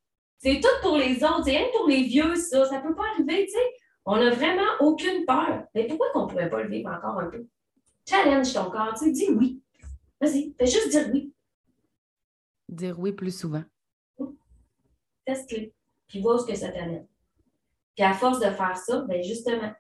C'est 0.45 0.61
tout 0.61 0.69
pour 0.83 0.99
les 0.99 1.25
autres. 1.25 1.45
C'est 1.45 1.57
rien 1.57 1.69
pour 1.73 1.89
les 1.89 2.03
vieux, 2.03 2.35
ça. 2.37 2.67
Ça 2.67 2.77
ne 2.77 2.87
peut 2.87 2.95
pas 2.95 3.05
arriver, 3.15 3.47
tu 3.47 3.53
sais. 3.53 3.73
On 4.05 4.17
n'a 4.17 4.29
vraiment 4.29 4.73
aucune 4.81 5.25
peur. 5.25 5.65
Mais 5.75 5.87
pourquoi 5.87 6.11
qu'on 6.13 6.25
ne 6.25 6.29
pourrait 6.29 6.51
pas 6.51 6.63
le 6.63 6.69
vivre 6.69 6.91
encore 6.91 7.19
un 7.19 7.31
peu? 7.31 7.47
Challenge 8.07 8.53
ton 8.53 8.71
corps, 8.71 8.93
tu 8.93 9.07
sais, 9.07 9.11
dis 9.11 9.31
oui. 9.31 9.63
Vas-y, 10.21 10.55
fais 10.59 10.67
juste 10.67 10.91
dire 10.91 11.09
oui. 11.15 11.33
Dire 12.69 13.01
oui 13.01 13.13
plus 13.13 13.35
souvent. 13.35 13.65
Teste-le, 15.25 15.73
puis 16.09 16.21
vois 16.21 16.39
ce 16.39 16.45
que 16.45 16.55
ça 16.55 16.69
t'amène. 16.69 17.07
Puis 17.97 18.05
à 18.05 18.13
force 18.13 18.39
de 18.39 18.51
faire 18.51 18.77
ça, 18.77 19.01
bien 19.09 19.23
justement, 19.23 19.73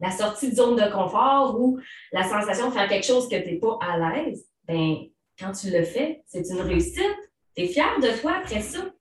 la 0.00 0.10
sortie 0.10 0.50
de 0.50 0.56
zone 0.56 0.74
de 0.74 0.92
confort 0.92 1.60
ou 1.60 1.78
la 2.10 2.24
sensation 2.24 2.70
de 2.70 2.72
faire 2.72 2.88
quelque 2.88 3.06
chose 3.06 3.28
que 3.28 3.36
tu 3.36 3.52
n'es 3.52 3.60
pas 3.60 3.78
à 3.80 3.96
l'aise, 3.96 4.44
bien, 4.66 5.06
quand 5.38 5.52
tu 5.52 5.70
le 5.70 5.84
fais, 5.84 6.24
c'est 6.26 6.48
une 6.48 6.62
réussite. 6.62 7.30
Tu 7.54 7.62
es 7.62 7.68
fier 7.68 8.00
de 8.00 8.20
toi 8.20 8.32
après 8.42 8.60
ça. 8.60 8.92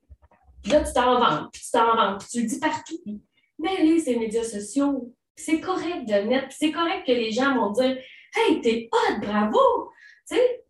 Là, 0.67 0.83
tu 0.83 0.93
t'en 0.93 1.19
vends, 1.19 1.49
tu 1.53 1.61
t'en 1.71 1.95
vends, 1.95 2.17
puis 2.17 2.27
tu 2.29 2.41
le 2.41 2.47
dis 2.47 2.59
partout. 2.59 2.99
Mais 3.59 3.77
allez, 3.77 3.99
ces 3.99 4.17
médias 4.17 4.43
sociaux, 4.43 5.13
c'est 5.35 5.59
correct 5.59 6.07
de 6.07 6.27
mettre, 6.27 6.47
c'est 6.51 6.71
correct 6.71 7.05
que 7.05 7.11
les 7.11 7.31
gens 7.31 7.55
vont 7.55 7.71
dire 7.71 7.97
Hey, 8.35 8.61
t'es 8.61 8.89
hot, 8.91 9.19
bravo! 9.21 9.91
Tu 10.29 10.35
sais, 10.35 10.65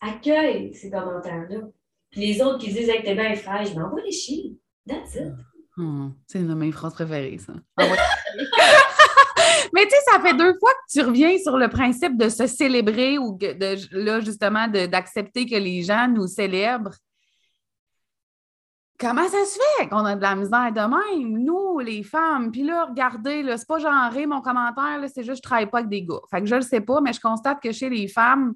accueille 0.00 0.74
ces 0.74 0.90
commentaires-là. 0.90 1.60
Puis 2.10 2.20
les 2.20 2.42
autres 2.42 2.58
qui 2.58 2.72
disent 2.72 2.88
Hey, 2.88 3.02
t'es 3.02 3.14
bien 3.14 3.34
fraîche, 3.34 3.70
je 3.70 3.74
m'envoie 3.78 4.02
les 4.02 4.12
chiens. 4.12 4.52
That's 4.86 5.14
it. 5.14 5.32
Hmm, 5.76 6.10
c'est 6.26 6.38
une 6.38 6.48
de 6.48 6.54
mes 6.54 6.70
phrases 6.70 6.94
préférées, 6.94 7.38
ça. 7.38 7.52
Mais 9.72 9.82
tu 9.82 9.90
sais, 9.90 9.96
ça 10.12 10.20
fait 10.20 10.34
deux 10.34 10.54
fois 10.58 10.70
que 10.70 10.92
tu 10.92 11.02
reviens 11.02 11.36
sur 11.38 11.56
le 11.56 11.68
principe 11.68 12.16
de 12.16 12.28
se 12.28 12.46
célébrer 12.46 13.18
ou 13.18 13.36
de, 13.36 13.76
là, 13.98 14.20
justement, 14.20 14.68
d'accepter 14.68 15.46
que 15.46 15.56
les 15.56 15.82
gens 15.82 16.06
nous 16.06 16.28
célèbrent. 16.28 16.94
Comment 18.98 19.24
ça 19.24 19.44
se 19.44 19.58
fait 19.78 19.88
qu'on 19.88 20.04
a 20.04 20.14
de 20.14 20.22
la 20.22 20.36
misère 20.36 20.72
de 20.72 20.80
même, 20.80 21.42
nous, 21.42 21.80
les 21.80 22.04
femmes? 22.04 22.52
Puis 22.52 22.62
là, 22.62 22.84
regardez, 22.84 23.42
là, 23.42 23.58
c'est 23.58 23.66
pas 23.66 23.78
genré 23.78 24.24
mon 24.26 24.40
commentaire, 24.40 25.00
c'est 25.12 25.24
juste 25.24 25.38
je 25.38 25.42
travaille 25.42 25.68
pas 25.68 25.78
avec 25.78 25.90
des 25.90 26.02
gars. 26.02 26.20
Fait 26.30 26.40
que 26.40 26.46
je 26.46 26.54
le 26.54 26.62
sais 26.62 26.80
pas, 26.80 27.00
mais 27.00 27.12
je 27.12 27.20
constate 27.20 27.60
que 27.60 27.72
chez 27.72 27.90
les 27.90 28.06
femmes, 28.06 28.54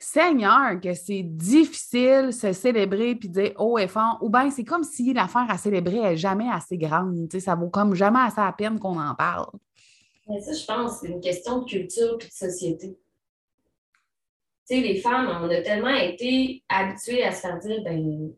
Seigneur, 0.00 0.80
que 0.80 0.92
c'est 0.94 1.22
difficile 1.22 2.32
se 2.32 2.52
célébrer 2.52 3.14
puis 3.14 3.28
dire 3.28 3.52
haut 3.58 3.78
et 3.78 3.88
fort, 3.88 4.18
ou 4.22 4.28
bien 4.28 4.50
c'est 4.50 4.64
comme 4.64 4.84
si 4.84 5.12
l'affaire 5.12 5.46
à 5.48 5.58
célébrer 5.58 6.00
n'est 6.00 6.16
jamais 6.16 6.50
assez 6.50 6.76
grande. 6.76 7.28
Ça 7.38 7.54
vaut 7.54 7.70
comme 7.70 7.94
jamais 7.94 8.20
assez 8.20 8.40
la 8.40 8.52
peine 8.52 8.78
qu'on 8.78 8.98
en 8.98 9.14
parle. 9.14 9.46
Mais 10.28 10.40
ça, 10.40 10.52
je 10.52 10.64
pense, 10.64 11.00
c'est 11.00 11.08
une 11.08 11.20
question 11.20 11.60
de 11.60 11.64
culture 11.64 12.18
et 12.20 12.26
de 12.26 12.30
société. 12.30 12.98
Les 14.70 15.00
femmes, 15.00 15.28
on 15.42 15.48
a 15.48 15.62
tellement 15.62 15.94
été 15.94 16.62
habituées 16.68 17.24
à 17.24 17.32
se 17.32 17.40
faire 17.40 17.58
dire, 17.58 17.82
ben, 17.82 18.32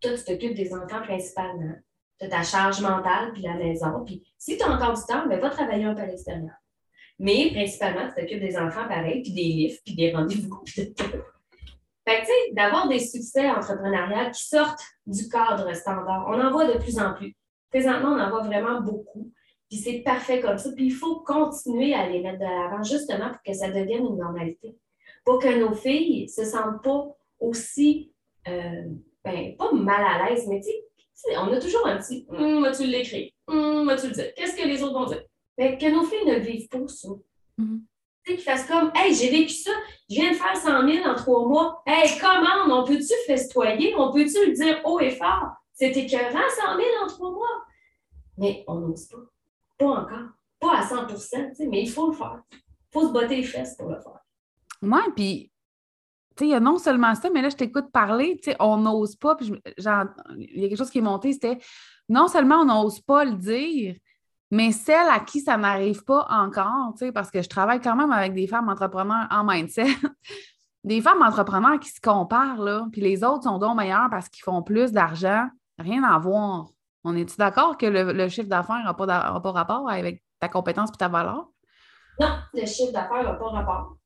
toi, 0.00 0.12
tu 0.16 0.24
t'occupes 0.24 0.54
des 0.54 0.72
enfants 0.74 1.02
principalement. 1.02 1.74
Tu 2.18 2.26
as 2.26 2.28
ta 2.28 2.42
charge 2.42 2.80
mentale 2.80 3.32
puis 3.32 3.42
la 3.42 3.54
maison. 3.54 4.04
Puis 4.04 4.22
si 4.38 4.56
tu 4.56 4.64
as 4.64 4.70
encore 4.70 4.94
du 4.94 5.02
temps, 5.02 5.26
ben, 5.26 5.40
va 5.40 5.50
travailler 5.50 5.84
un 5.84 5.94
peu 5.94 6.02
à 6.02 6.06
l'extérieur. 6.06 6.54
Mais 7.18 7.50
principalement, 7.52 8.08
tu 8.08 8.20
t'occupes 8.20 8.40
des 8.40 8.56
enfants 8.56 8.88
pareil, 8.88 9.22
puis 9.22 9.32
des 9.32 9.42
livres, 9.42 9.78
puis 9.84 9.94
des 9.94 10.12
rendez-vous. 10.12 10.62
fait 10.74 10.94
que, 10.94 12.20
tu 12.20 12.26
sais, 12.26 12.52
d'avoir 12.52 12.88
des 12.88 12.98
succès 12.98 13.48
entrepreneuriaux 13.50 14.30
qui 14.32 14.46
sortent 14.46 14.82
du 15.06 15.28
cadre 15.28 15.70
standard, 15.74 16.26
on 16.28 16.40
en 16.40 16.50
voit 16.50 16.72
de 16.72 16.78
plus 16.78 16.98
en 16.98 17.12
plus. 17.12 17.36
Présentement, 17.68 18.12
on 18.12 18.20
en 18.20 18.30
voit 18.30 18.42
vraiment 18.42 18.80
beaucoup. 18.80 19.30
Puis 19.68 19.78
c'est 19.78 20.00
parfait 20.00 20.40
comme 20.40 20.58
ça. 20.58 20.72
Puis 20.72 20.86
il 20.86 20.92
faut 20.92 21.20
continuer 21.20 21.94
à 21.94 22.08
les 22.08 22.20
mettre 22.22 22.38
de 22.38 22.44
l'avant 22.44 22.82
justement 22.82 23.28
pour 23.28 23.42
que 23.46 23.52
ça 23.52 23.68
devienne 23.68 24.06
une 24.06 24.18
normalité. 24.18 24.76
Pour 25.24 25.38
que 25.38 25.60
nos 25.60 25.74
filles 25.74 26.28
se 26.28 26.44
sentent 26.44 26.82
pas 26.82 27.06
aussi, 27.38 28.12
euh, 28.48 28.88
ben, 29.24 29.56
pas 29.56 29.72
mal 29.72 30.02
à 30.02 30.30
l'aise, 30.30 30.46
mais 30.48 30.60
tu 30.60 30.70
sais, 31.12 31.36
on 31.36 31.52
a 31.52 31.60
toujours 31.60 31.86
un 31.86 31.98
petit 31.98 32.26
hum, 32.28 32.62
vas-tu 32.62 32.84
l'écrire? 32.84 33.30
Hum, 33.46 33.86
vas-tu 33.86 34.08
le 34.08 34.12
dire? 34.12 34.34
Qu'est-ce 34.34 34.56
que 34.56 34.66
les 34.66 34.82
autres 34.82 34.94
vont 34.98 35.06
dire? 35.06 35.22
Ben, 35.58 35.76
que 35.76 35.86
nos 35.90 36.04
filles 36.04 36.26
ne 36.26 36.38
vivent 36.38 36.68
pas 36.68 36.86
ça. 36.88 37.08
Mm-hmm. 37.58 37.80
Tu 38.24 38.30
sais, 38.30 38.36
qu'ils 38.36 38.44
fassent 38.44 38.66
comme 38.66 38.90
Hey, 38.94 39.14
j'ai 39.14 39.30
vécu 39.30 39.52
ça, 39.52 39.70
je 40.08 40.14
viens 40.16 40.30
de 40.30 40.36
faire 40.36 40.56
100 40.56 40.88
000 40.88 41.06
en 41.06 41.14
trois 41.14 41.46
mois. 41.46 41.82
Hey, 41.86 42.18
comment? 42.18 42.80
On 42.80 42.84
peut-tu 42.84 43.14
festoyer? 43.26 43.94
On 43.96 44.12
peut-tu 44.12 44.46
le 44.46 44.52
dire 44.52 44.80
haut 44.84 45.00
et 45.00 45.10
fort? 45.10 45.48
C'était 45.72 46.00
écœurant, 46.00 46.48
100 46.48 46.76
000 46.76 46.88
en 47.02 47.06
trois 47.06 47.30
mois. 47.30 47.64
Mais 48.36 48.64
on 48.66 48.76
n'ose 48.76 49.06
pas. 49.06 49.18
Pas 49.78 49.86
encore. 49.86 50.28
Pas 50.58 50.78
à 50.78 50.84
100% 50.84 51.68
mais 51.68 51.82
il 51.82 51.90
faut 51.90 52.08
le 52.08 52.12
faire. 52.12 52.42
Il 52.52 52.58
faut 52.92 53.08
se 53.08 53.12
botter 53.12 53.36
les 53.36 53.42
fesses 53.42 53.76
pour 53.76 53.88
le 53.88 54.00
faire. 54.00 54.20
Oui, 54.82 55.00
puis, 55.14 55.52
sais, 56.40 56.48
il 56.48 56.52
y 56.52 56.54
a 56.54 56.60
non 56.60 56.78
seulement 56.78 57.14
ça, 57.14 57.30
mais 57.32 57.42
là, 57.42 57.48
je 57.48 57.56
t'écoute 57.56 57.90
parler, 57.92 58.38
tu 58.42 58.50
sais, 58.50 58.56
on 58.60 58.76
n'ose 58.76 59.16
pas. 59.16 59.36
Puis, 59.36 59.52
il 59.76 60.60
y 60.60 60.64
a 60.64 60.68
quelque 60.68 60.78
chose 60.78 60.90
qui 60.90 60.98
est 60.98 61.02
monté, 61.02 61.32
c'était 61.32 61.58
non 62.08 62.28
seulement 62.28 62.56
on 62.56 62.64
n'ose 62.64 63.00
pas 63.00 63.24
le 63.24 63.34
dire, 63.34 63.94
mais 64.50 64.72
celles 64.72 65.08
à 65.08 65.20
qui 65.20 65.40
ça 65.40 65.56
n'arrive 65.56 66.04
pas 66.04 66.26
encore, 66.28 66.92
tu 66.92 67.06
sais, 67.06 67.12
parce 67.12 67.30
que 67.30 67.40
je 67.40 67.48
travaille 67.48 67.80
quand 67.80 67.94
même 67.94 68.10
avec 68.10 68.34
des 68.34 68.46
femmes 68.46 68.68
entrepreneurs 68.68 69.28
en 69.30 69.44
mindset, 69.44 69.86
des 70.84 71.00
femmes 71.00 71.22
entrepreneurs 71.22 71.78
qui 71.78 71.90
se 71.90 72.00
comparent, 72.00 72.62
là, 72.62 72.86
puis 72.90 73.00
les 73.00 73.22
autres 73.22 73.44
sont 73.44 73.58
donc 73.58 73.76
meilleurs 73.76 74.08
parce 74.10 74.28
qu'ils 74.28 74.42
font 74.42 74.62
plus 74.62 74.92
d'argent, 74.92 75.48
rien 75.78 76.02
à 76.02 76.18
voir. 76.18 76.68
On 77.04 77.16
est-tu 77.16 77.36
d'accord 77.36 77.78
que 77.78 77.86
le, 77.86 78.28
chiffre 78.28 78.48
d'affaires 78.48 78.82
n'a 78.84 78.92
pas, 78.92 79.06
pas, 79.40 79.52
rapport 79.52 79.88
avec 79.88 80.22
ta 80.38 80.48
compétence 80.48 80.90
et 80.90 80.98
ta 80.98 81.08
valeur? 81.08 81.48
Non, 82.18 82.38
le 82.52 82.66
chiffre 82.66 82.92
d'affaires 82.92 83.22
n'a 83.22 83.34
pas 83.34 83.48
rapport. 83.48 83.96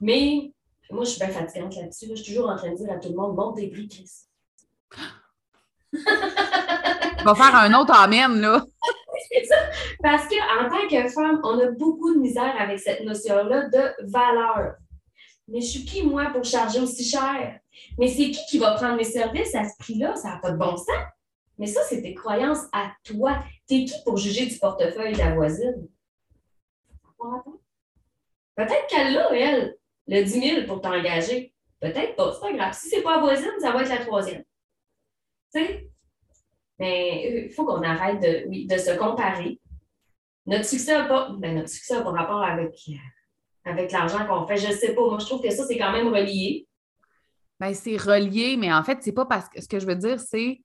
Mais 0.00 0.52
moi, 0.90 1.04
je 1.04 1.10
suis 1.10 1.20
bien 1.20 1.28
fatigante 1.28 1.76
là-dessus. 1.76 2.06
Je 2.10 2.14
suis 2.16 2.34
toujours 2.34 2.50
en 2.50 2.56
train 2.56 2.70
de 2.70 2.76
dire 2.76 2.90
à 2.90 2.96
tout 2.96 3.08
le 3.08 3.16
monde, 3.16 3.34
monte 3.36 3.56
des 3.56 3.68
prix, 3.68 3.88
Chris. 3.88 4.10
On 5.92 7.24
va 7.24 7.34
faire 7.34 7.54
un 7.54 7.74
autre 7.74 7.94
amen, 7.94 8.40
là. 8.40 8.64
C'est 9.30 9.44
ça. 9.44 9.56
Parce 10.02 10.26
qu'en 10.28 10.68
tant 10.68 10.88
que 10.88 11.08
femme, 11.08 11.40
on 11.44 11.58
a 11.60 11.70
beaucoup 11.70 12.14
de 12.14 12.18
misère 12.18 12.54
avec 12.58 12.78
cette 12.78 13.04
notion-là 13.04 13.68
de 13.68 14.10
valeur. 14.10 14.74
Mais 15.48 15.60
je 15.60 15.66
suis 15.66 15.84
qui, 15.84 16.02
moi, 16.02 16.30
pour 16.32 16.44
charger 16.44 16.80
aussi 16.80 17.04
cher? 17.04 17.58
Mais 17.98 18.08
c'est 18.08 18.30
qui 18.30 18.40
qui 18.48 18.58
va 18.58 18.72
prendre 18.72 18.96
mes 18.96 19.04
services 19.04 19.54
à 19.54 19.64
ce 19.64 19.76
prix-là? 19.78 20.16
Ça 20.16 20.30
n'a 20.30 20.38
pas 20.38 20.50
de 20.50 20.56
bon 20.56 20.76
sens. 20.76 20.88
Mais 21.58 21.66
ça, 21.66 21.80
c'est 21.88 22.02
tes 22.02 22.14
croyances 22.14 22.66
à 22.72 22.92
toi. 23.04 23.42
T'es 23.66 23.84
qui 23.84 23.94
pour 24.04 24.16
juger 24.16 24.46
du 24.46 24.58
portefeuille 24.58 25.12
de 25.12 25.18
la 25.18 25.34
voisine? 25.34 25.88
Peut-être 28.56 28.86
qu'elle 28.88 29.16
a, 29.16 29.30
elle, 29.32 29.76
le 30.08 30.22
10 30.22 30.30
000 30.30 30.66
pour 30.66 30.80
t'engager. 30.80 31.52
Peut-être 31.80 32.14
pas, 32.16 32.32
c'est 32.32 32.40
pas 32.40 32.52
grave. 32.52 32.72
Si 32.74 32.88
c'est 32.88 33.02
pas 33.02 33.20
voisine, 33.20 33.50
ça 33.60 33.72
va 33.72 33.82
être 33.82 33.88
la 33.88 34.04
troisième. 34.04 34.44
Tu 35.54 35.60
sais? 35.60 35.88
Mais 36.78 37.28
il 37.28 37.44
euh, 37.44 37.54
faut 37.54 37.64
qu'on 37.64 37.82
arrête 37.82 38.20
de, 38.20 38.48
oui, 38.48 38.66
de 38.66 38.76
se 38.76 38.96
comparer. 38.96 39.60
Notre 40.46 40.64
succès 40.64 40.96
n'a 40.96 41.04
pas, 41.04 41.30
ben, 41.38 41.56
notre 41.56 41.68
succès 41.68 42.02
pas 42.02 42.10
rapport 42.10 42.42
avec, 42.42 42.74
avec 43.64 43.92
l'argent 43.92 44.26
qu'on 44.26 44.46
fait. 44.46 44.56
Je 44.56 44.68
ne 44.68 44.72
sais 44.72 44.94
pas. 44.94 45.02
Moi, 45.02 45.18
je 45.18 45.26
trouve 45.26 45.42
que 45.42 45.50
ça, 45.50 45.64
c'est 45.66 45.78
quand 45.78 45.92
même 45.92 46.08
relié. 46.08 46.66
Ben, 47.60 47.74
c'est 47.74 47.96
relié, 47.96 48.56
mais 48.56 48.72
en 48.72 48.82
fait, 48.82 48.98
c'est 49.02 49.12
pas 49.12 49.26
parce 49.26 49.48
que 49.48 49.60
ce 49.60 49.68
que 49.68 49.78
je 49.78 49.86
veux 49.86 49.94
dire, 49.94 50.18
c'est 50.18 50.60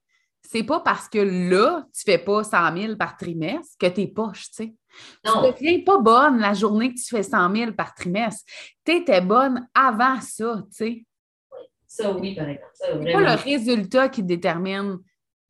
c'est 0.50 0.62
pas 0.62 0.80
parce 0.80 1.10
que 1.10 1.18
là, 1.18 1.84
tu 1.92 2.04
fais 2.04 2.16
pas 2.16 2.42
100 2.42 2.74
000 2.74 2.96
par 2.96 3.18
trimestre 3.18 3.76
que 3.78 3.86
tu 3.86 4.00
es 4.00 4.06
poche, 4.06 4.48
tu 4.48 4.56
sais. 4.56 4.74
Tu 5.22 5.30
ne 5.30 5.52
deviens 5.52 5.84
pas 5.84 5.98
bonne 5.98 6.38
la 6.38 6.54
journée 6.54 6.94
que 6.94 6.98
tu 6.98 7.04
fais 7.04 7.22
100 7.22 7.54
000 7.54 7.72
par 7.72 7.94
trimestre. 7.94 8.50
Tu 8.82 8.92
étais 8.92 9.20
bonne 9.20 9.68
avant 9.74 10.18
ça, 10.22 10.62
tu 10.70 10.74
sais. 10.74 11.06
Ça, 11.86 12.12
oui, 12.12 12.34
par 12.34 12.48
exemple. 12.48 12.72
C'est 12.78 13.12
pas 13.12 13.20
le 13.20 13.42
résultat 13.42 14.08
qui 14.08 14.22
détermine 14.22 14.96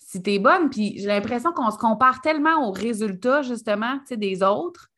si 0.00 0.20
tu 0.20 0.32
es 0.32 0.40
bonne. 0.40 0.68
Puis 0.68 0.98
j'ai 0.98 1.06
l'impression 1.06 1.52
qu'on 1.52 1.70
se 1.70 1.78
compare 1.78 2.20
tellement 2.20 2.68
aux 2.68 2.72
résultats, 2.72 3.42
justement, 3.42 4.00
tu 4.00 4.06
sais, 4.06 4.16
des 4.16 4.42
autres. 4.42 4.88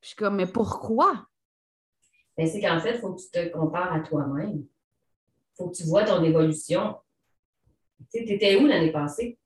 Puis 0.00 0.02
je 0.02 0.06
suis 0.08 0.16
comme, 0.16 0.34
mais 0.34 0.46
pourquoi? 0.46 1.24
Ben, 2.36 2.48
c'est 2.48 2.60
qu'en 2.60 2.80
fait, 2.80 2.96
il 2.96 3.00
faut 3.00 3.14
que 3.14 3.20
tu 3.20 3.30
te 3.30 3.56
compares 3.56 3.92
à 3.92 4.00
toi-même. 4.00 4.56
Il 4.56 5.56
faut 5.56 5.68
que 5.68 5.76
tu 5.76 5.84
vois 5.84 6.02
ton 6.02 6.24
évolution. 6.24 6.96
Tu 8.12 8.18
étais 8.18 8.56
où 8.56 8.66
l'année 8.66 8.92
passée? 8.92 9.38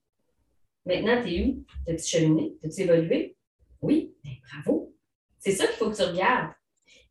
Maintenant, 0.85 1.23
tu 1.23 1.35
es 1.35 1.45
où? 1.45 1.65
T'as-tu 1.87 2.05
cheminé? 2.05 2.57
T'as-tu 2.61 2.83
évolué? 2.83 3.37
Oui, 3.81 4.15
ben, 4.23 4.33
bravo. 4.49 4.95
C'est 5.39 5.53
ça 5.53 5.67
qu'il 5.67 5.77
faut 5.77 5.91
que 5.91 5.97
tu 5.97 6.03
regardes. 6.03 6.53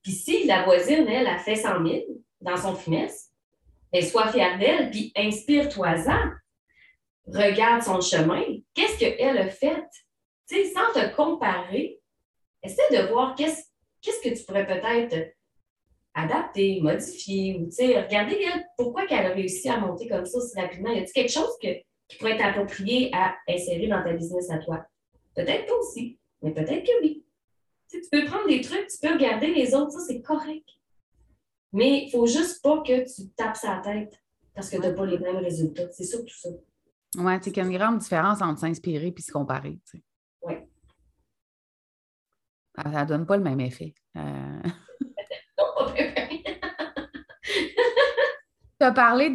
Puis 0.04 0.12
si 0.12 0.46
la 0.46 0.64
voisine, 0.64 1.08
elle, 1.08 1.28
a 1.28 1.38
fait 1.38 1.56
100 1.56 1.86
000 1.86 2.02
dans 2.42 2.58
son 2.58 2.74
trimestre, 2.76 3.32
ben, 3.92 4.04
sois 4.04 4.32
fière 4.32 4.58
d'elle, 4.60 4.92
puis 4.92 5.12
inspire-toi-en. 5.16 6.32
Regarde 7.28 7.84
son 7.84 8.02
chemin. 8.02 8.44
Qu'est-ce 8.74 8.98
qu'elle 8.98 9.38
a 9.38 9.50
fait? 9.50 9.84
Tu 10.48 10.56
sais, 10.56 10.72
sans 10.72 10.94
te 10.94 11.16
comparer, 11.16 12.02
essaie 12.64 12.90
de 12.92 13.08
voir 13.08 13.36
qu'est-ce, 13.36 13.64
qu'est-ce 14.02 14.22
que 14.22 14.36
tu 14.36 14.44
pourrais 14.46 14.66
peut-être 14.66 15.34
adapter, 16.24 16.82
modifier, 16.82 17.60
ou 17.60 17.66
regarder 17.66 18.46
pourquoi 18.78 19.06
elle 19.10 19.26
a 19.26 19.34
réussi 19.34 19.70
à 19.70 19.80
monter 19.80 20.08
comme 20.08 20.26
ça 20.26 20.38
aussi 20.38 20.60
rapidement. 20.60 20.92
Y 20.92 21.00
a-t-il 21.00 21.14
quelque 21.14 21.32
chose 21.32 21.58
que, 21.62 21.68
qui 22.08 22.18
pourrait 22.18 22.34
être 22.34 22.46
approprié 22.46 23.10
à 23.14 23.36
insérer 23.48 23.88
dans 23.88 24.04
ta 24.04 24.14
business 24.14 24.50
à 24.50 24.58
toi? 24.60 24.86
Peut-être 25.36 25.68
pas 25.68 25.76
aussi, 25.76 26.20
mais 26.42 26.54
peut-être 26.54 26.86
que 26.86 27.02
oui. 27.02 27.26
tu 27.90 28.02
peux 28.12 28.26
prendre 28.26 28.48
des 28.48 28.62
trucs, 28.62 28.88
tu 28.88 28.98
peux 29.02 29.14
regarder 29.14 29.54
les 29.54 29.74
autres, 29.74 29.92
ça 29.92 30.00
c'est 30.00 30.22
correct. 30.22 30.68
Mais 31.72 32.04
il 32.04 32.06
ne 32.08 32.12
faut 32.12 32.26
juste 32.26 32.62
pas 32.64 32.82
que 32.82 33.04
tu 33.04 33.30
tapes 33.30 33.56
sa 33.56 33.78
tête 33.78 34.20
parce 34.56 34.70
que 34.70 34.78
tu 34.78 34.82
n'as 34.82 34.94
pas 34.94 35.06
les 35.06 35.20
mêmes 35.20 35.38
résultats. 35.38 35.90
C'est 35.92 36.04
surtout 36.04 36.34
ça. 36.34 36.50
Oui, 37.18 37.34
c'est 37.42 37.52
qu'il 37.52 37.64
y 37.64 37.66
a 37.66 37.70
une 37.70 37.78
grande 37.78 38.00
différence 38.00 38.42
entre 38.42 38.60
s'inspirer 38.60 39.14
et 39.16 39.22
se 39.22 39.32
comparer. 39.32 39.80
Oui. 40.44 40.56
Ça 42.76 42.90
ne 42.90 43.06
donne 43.06 43.26
pas 43.26 43.38
le 43.38 43.44
même 43.44 43.60
effet. 43.60 43.94
Euh... 44.16 44.62
tu 48.80 48.86
as 48.86 48.92
parlé 48.92 49.30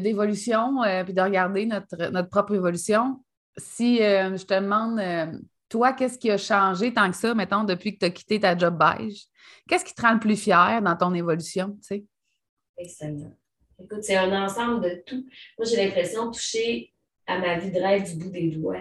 d'évolution 0.00 0.82
de, 0.82 0.88
euh, 0.88 1.04
puis 1.04 1.12
de 1.12 1.20
regarder 1.20 1.66
notre, 1.66 2.10
notre, 2.10 2.30
propre 2.30 2.54
évolution. 2.54 3.22
Si 3.56 4.02
euh, 4.02 4.36
je 4.36 4.44
te 4.44 4.54
demande, 4.54 4.98
euh, 4.98 5.38
toi, 5.68 5.92
qu'est-ce 5.92 6.18
qui 6.18 6.30
a 6.30 6.38
changé 6.38 6.94
tant 6.94 7.10
que 7.10 7.16
ça, 7.16 7.34
mettons, 7.34 7.64
depuis 7.64 7.94
que 7.94 7.98
tu 8.00 8.06
as 8.06 8.10
quitté 8.10 8.40
ta 8.40 8.56
job 8.56 8.78
beige? 8.78 9.26
Qu'est-ce 9.68 9.84
qui 9.84 9.94
te 9.94 10.00
rend 10.00 10.14
le 10.14 10.20
plus 10.20 10.36
fier 10.36 10.80
dans 10.80 10.96
ton 10.96 11.12
évolution? 11.12 11.76
Tu 11.82 12.04
sais? 12.78 13.04
Écoute, 13.80 14.02
c'est 14.02 14.16
un 14.16 14.44
ensemble 14.44 14.82
de 14.82 15.02
tout. 15.04 15.26
Moi, 15.58 15.66
j'ai 15.66 15.76
l'impression 15.76 16.26
de 16.26 16.32
toucher 16.32 16.92
à 17.26 17.38
ma 17.38 17.58
vie 17.58 17.70
de 17.70 17.78
rêve 17.78 18.04
du 18.04 18.16
bout 18.16 18.30
des 18.30 18.48
doigts. 18.48 18.76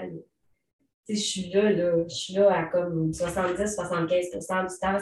Tu 1.06 1.16
sais, 1.16 1.22
je 1.22 1.28
suis 1.28 1.50
là, 1.50 1.70
là, 1.72 2.04
je 2.08 2.16
suis 2.16 2.34
là 2.34 2.52
à 2.52 2.64
comme 2.66 3.12
70-75% 3.12 4.70
du 4.70 4.80
temps, 4.80 4.98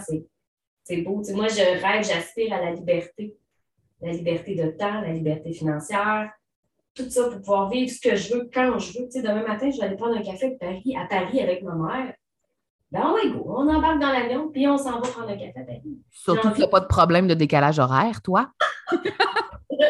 c'est 0.84 0.98
beau. 0.98 1.22
Tu 1.22 1.30
sais, 1.30 1.34
moi, 1.34 1.48
je 1.48 1.62
rêve, 1.62 2.04
j'aspire 2.04 2.54
à 2.54 2.62
la 2.62 2.72
liberté 2.72 3.38
la 4.01 4.12
liberté 4.12 4.55
de 4.55 4.69
temps, 4.71 5.01
la 5.01 5.13
liberté 5.13 5.53
financière, 5.53 6.31
tout 6.95 7.10
ça 7.10 7.29
pour 7.29 7.39
pouvoir 7.39 7.69
vivre 7.69 7.91
ce 7.91 7.99
que 7.99 8.15
je 8.15 8.34
veux 8.34 8.49
quand 8.53 8.79
je 8.79 8.99
veux. 8.99 9.05
Tu 9.05 9.12
sais, 9.12 9.21
demain 9.21 9.45
matin, 9.45 9.69
je 9.69 9.77
vais 9.77 9.88
aller 9.88 9.97
prendre 9.97 10.17
un 10.17 10.23
café 10.23 10.51
de 10.51 10.55
Paris, 10.55 10.95
à 10.97 11.05
Paris 11.08 11.41
avec 11.41 11.62
ma 11.63 11.75
mère. 11.75 12.13
Ben 12.91 13.13
oui, 13.13 13.31
go, 13.31 13.43
on 13.47 13.67
embarque 13.67 13.99
dans 13.99 14.12
l'avion, 14.12 14.49
puis 14.49 14.67
on 14.67 14.77
s'en 14.77 14.99
va 14.99 15.10
prendre 15.10 15.29
un 15.29 15.36
café 15.36 15.53
à 15.60 15.63
Paris. 15.63 15.99
Surtout 16.12 16.49
qu'il 16.49 16.60
n'y 16.60 16.65
a 16.65 16.69
pas 16.69 16.79
de 16.79 16.88
problème 16.88 17.27
de 17.27 17.34
décalage 17.34 17.79
horaire, 17.79 18.21
toi. 18.21 18.51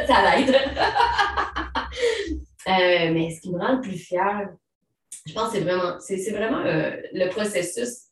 ça 0.07 0.37
l'aide. 0.37 0.55
euh, 2.67 3.13
mais 3.13 3.31
ce 3.35 3.41
qui 3.41 3.51
me 3.51 3.59
rend 3.59 3.73
le 3.75 3.81
plus 3.81 3.97
fier, 3.97 4.49
je 5.27 5.33
pense 5.33 5.49
que 5.51 5.57
c'est 5.57 5.63
vraiment, 5.63 5.99
c'est, 5.99 6.31
vraiment 6.31 6.61
euh, 6.65 6.95
le 7.13 7.29
processus 7.29 8.04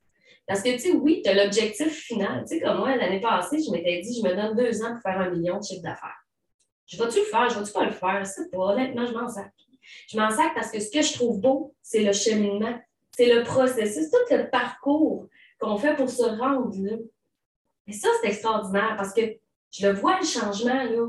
parce 0.45 0.61
que, 0.61 0.71
tu 0.71 0.79
sais, 0.79 0.91
oui, 0.91 1.21
tu 1.23 1.29
as 1.29 1.43
l'objectif 1.43 1.87
final. 1.87 2.43
Tu 2.45 2.55
sais, 2.55 2.61
comme 2.61 2.79
moi, 2.79 2.95
l'année 2.95 3.21
passée, 3.21 3.59
je 3.63 3.71
m'étais 3.71 4.01
dit, 4.01 4.19
je 4.21 4.27
me 4.27 4.35
donne 4.35 4.55
deux 4.55 4.83
ans 4.83 4.93
pour 4.93 5.01
faire 5.01 5.19
un 5.19 5.29
million 5.29 5.57
de 5.57 5.63
chiffre 5.63 5.81
d'affaires. 5.81 6.21
Je 6.85 6.97
vais-tu 6.97 7.19
le 7.19 7.25
faire? 7.25 7.49
Je 7.49 7.59
vais-tu 7.59 7.71
pas 7.71 7.85
le 7.85 7.91
faire? 7.91 8.25
C'est 8.25 8.51
pas. 8.51 8.57
Honnêtement, 8.57 9.05
je 9.05 9.13
m'en 9.13 9.27
sac. 9.27 9.51
Je 10.09 10.17
m'en 10.17 10.29
sac 10.29 10.53
parce 10.53 10.69
que 10.69 10.79
ce 10.79 10.91
que 10.91 11.01
je 11.01 11.13
trouve 11.13 11.39
beau, 11.39 11.75
c'est 11.81 12.03
le 12.03 12.11
cheminement, 12.11 12.77
c'est 13.11 13.33
le 13.33 13.43
processus, 13.43 14.09
tout 14.09 14.35
le 14.35 14.49
parcours 14.49 15.27
qu'on 15.59 15.77
fait 15.77 15.95
pour 15.95 16.09
se 16.09 16.23
rendre 16.23 16.75
là. 16.77 16.97
Et 17.87 17.93
ça, 17.93 18.09
c'est 18.21 18.29
extraordinaire 18.29 18.95
parce 18.97 19.13
que 19.13 19.21
je 19.71 19.87
le 19.87 19.93
vois, 19.93 20.19
le 20.19 20.25
changement, 20.25 20.83
là. 20.83 21.07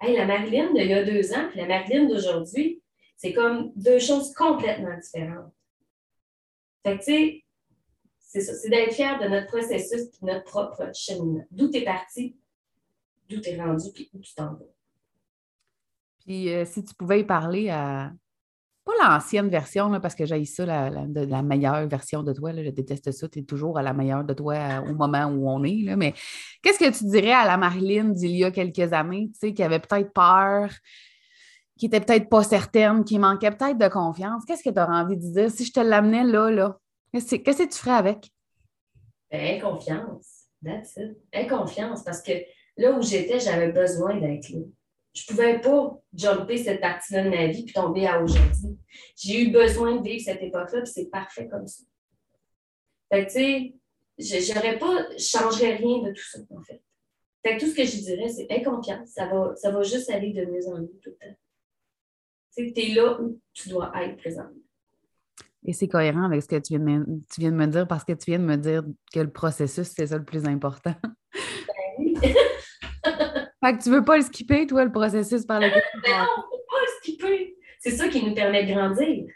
Hey, 0.00 0.16
la 0.16 0.24
Marilyn 0.24 0.72
d'il 0.72 0.86
y 0.86 0.94
a 0.94 1.04
deux 1.04 1.32
ans 1.34 1.48
puis 1.50 1.60
la 1.60 1.66
Marilyn 1.66 2.06
d'aujourd'hui, 2.06 2.82
c'est 3.16 3.34
comme 3.34 3.70
deux 3.76 3.98
choses 3.98 4.32
complètement 4.32 4.96
différentes. 4.96 5.52
Fait 6.82 6.96
que, 6.96 7.04
tu 7.04 7.12
sais, 7.12 7.44
c'est 8.32 8.42
ça, 8.42 8.54
c'est 8.54 8.70
d'être 8.70 8.94
fier 8.94 9.18
de 9.18 9.26
notre 9.26 9.48
processus 9.48 10.02
et 10.02 10.24
notre 10.24 10.44
propre 10.44 10.88
cheminement. 10.94 11.44
D'où 11.50 11.68
tu 11.68 11.78
es 11.78 11.84
parti, 11.84 12.36
d'où 13.28 13.40
tu 13.40 13.50
es 13.50 13.60
rendu, 13.60 13.90
puis 13.92 14.08
où 14.14 14.20
tu 14.20 14.32
t'en 14.34 14.52
vas. 14.52 14.70
Puis 16.20 16.54
euh, 16.54 16.64
si 16.64 16.84
tu 16.84 16.94
pouvais 16.94 17.20
y 17.20 17.24
parler 17.24 17.70
à 17.70 18.12
pas 18.84 18.92
l'ancienne 19.02 19.48
version, 19.48 20.00
parce 20.00 20.14
que 20.14 20.26
j'ai 20.26 20.44
ça, 20.44 20.64
la, 20.64 20.90
la, 20.90 21.42
meilleure 21.42 21.86
version 21.88 22.22
de 22.22 22.32
toi. 22.32 22.52
je 22.52 22.70
déteste 22.70 23.10
ça. 23.10 23.28
Tu 23.28 23.40
es 23.40 23.42
toujours 23.42 23.76
à 23.78 23.82
la 23.82 23.92
meilleure 23.92 24.24
de 24.24 24.32
toi 24.32 24.54
euh, 24.54 24.90
au 24.90 24.94
moment 24.94 25.24
où 25.26 25.50
on 25.50 25.64
est. 25.64 25.82
Là, 25.82 25.96
mais 25.96 26.14
qu'est-ce 26.62 26.78
que 26.78 26.96
tu 26.96 27.04
dirais 27.10 27.32
à 27.32 27.44
la 27.44 27.56
Marilyn 27.56 28.10
d'il 28.10 28.36
y 28.36 28.44
a 28.44 28.52
quelques 28.52 28.92
années, 28.92 29.30
qui 29.40 29.62
avait 29.62 29.80
peut-être 29.80 30.12
peur, 30.12 30.70
qui 31.76 31.86
était 31.86 32.00
peut-être 32.00 32.28
pas 32.28 32.44
certaine, 32.44 33.02
qui 33.02 33.18
manquait 33.18 33.50
peut-être 33.50 33.76
de 33.76 33.88
confiance? 33.88 34.44
Qu'est-ce 34.46 34.62
que 34.62 34.70
tu 34.70 34.80
aurais 34.80 35.00
envie 35.00 35.16
de 35.16 35.32
dire? 35.32 35.50
Si 35.50 35.64
je 35.64 35.72
te 35.72 35.80
l'amenais 35.80 36.24
là, 36.24 36.50
là? 36.50 36.78
Qu'est-ce 37.12 37.36
que 37.36 37.68
tu 37.68 37.78
ferais 37.78 37.96
avec? 37.96 38.30
Ben, 39.30 39.56
inconfiance. 39.56 40.46
That's 40.64 40.96
it. 40.96 41.16
Inconfiance, 41.32 42.04
parce 42.04 42.22
que 42.22 42.32
là 42.76 42.92
où 42.92 43.02
j'étais, 43.02 43.40
j'avais 43.40 43.72
besoin 43.72 44.18
d'être 44.18 44.50
là. 44.50 44.60
Je 45.12 45.22
ne 45.22 45.26
pouvais 45.28 45.60
pas 45.60 46.00
jumper 46.14 46.56
cette 46.56 46.80
partie-là 46.80 47.24
de 47.24 47.30
ma 47.30 47.46
vie 47.48 47.64
puis 47.64 47.72
tomber 47.72 48.06
à 48.06 48.22
aujourd'hui. 48.22 48.78
J'ai 49.16 49.42
eu 49.42 49.50
besoin 49.50 49.96
de 49.96 50.08
vivre 50.08 50.22
cette 50.22 50.42
époque-là, 50.42 50.82
puis 50.82 50.92
c'est 50.92 51.10
parfait 51.10 51.48
comme 51.48 51.66
ça. 51.66 51.82
Fait 53.12 53.26
que, 53.26 53.32
tu 53.32 53.38
sais, 54.18 54.46
je 54.46 54.54
n'aurais 54.54 54.78
pas, 54.78 55.18
changé 55.18 55.74
rien 55.74 56.02
de 56.02 56.12
tout 56.12 56.28
ça, 56.30 56.38
en 56.50 56.62
fait. 56.62 56.80
Tout 57.58 57.66
ce 57.66 57.74
que 57.74 57.84
je 57.84 57.96
dirais, 57.96 58.28
c'est 58.28 58.52
inconfiance. 58.52 59.08
Ça 59.08 59.26
va, 59.26 59.56
ça 59.56 59.70
va 59.70 59.82
juste 59.82 60.10
aller 60.10 60.32
de 60.32 60.44
mieux 60.44 60.68
en 60.68 60.78
mieux 60.78 61.00
tout 61.02 61.10
le 61.10 61.16
temps. 61.16 61.36
Tu 62.56 62.68
sais, 62.68 62.72
es 62.76 62.94
là 62.94 63.20
où 63.20 63.40
tu 63.52 63.68
dois 63.70 63.90
être 64.02 64.16
présent. 64.18 64.48
Et 65.66 65.72
c'est 65.72 65.88
cohérent 65.88 66.24
avec 66.24 66.42
ce 66.42 66.48
que 66.48 66.56
tu 66.56 66.78
viens, 66.78 66.78
de 66.78 66.84
me, 66.84 67.20
tu 67.32 67.40
viens 67.40 67.50
de 67.50 67.56
me 67.56 67.66
dire 67.66 67.86
parce 67.86 68.04
que 68.04 68.12
tu 68.12 68.30
viens 68.30 68.38
de 68.38 68.44
me 68.44 68.56
dire 68.56 68.82
que 69.12 69.20
le 69.20 69.30
processus, 69.30 69.88
c'est 69.88 70.06
ça 70.06 70.18
le 70.18 70.24
plus 70.24 70.46
important. 70.46 70.94
Ben 71.32 71.96
oui. 71.98 72.16
fait 72.16 73.76
que 73.76 73.82
tu 73.82 73.90
veux 73.90 74.04
pas 74.04 74.16
le 74.16 74.22
skipper, 74.22 74.66
toi, 74.66 74.84
le 74.84 74.90
processus 74.90 75.44
par 75.44 75.60
lequel 75.60 75.82
tu 75.92 75.98
Non, 76.10 76.26
on 76.38 76.42
peut 76.50 76.64
pas 76.68 76.80
le 76.80 76.88
skipper. 76.98 77.56
C'est 77.78 77.90
ça 77.92 78.08
qui 78.08 78.24
nous 78.24 78.34
permet 78.34 78.64
de 78.64 78.72
grandir. 78.72 79.26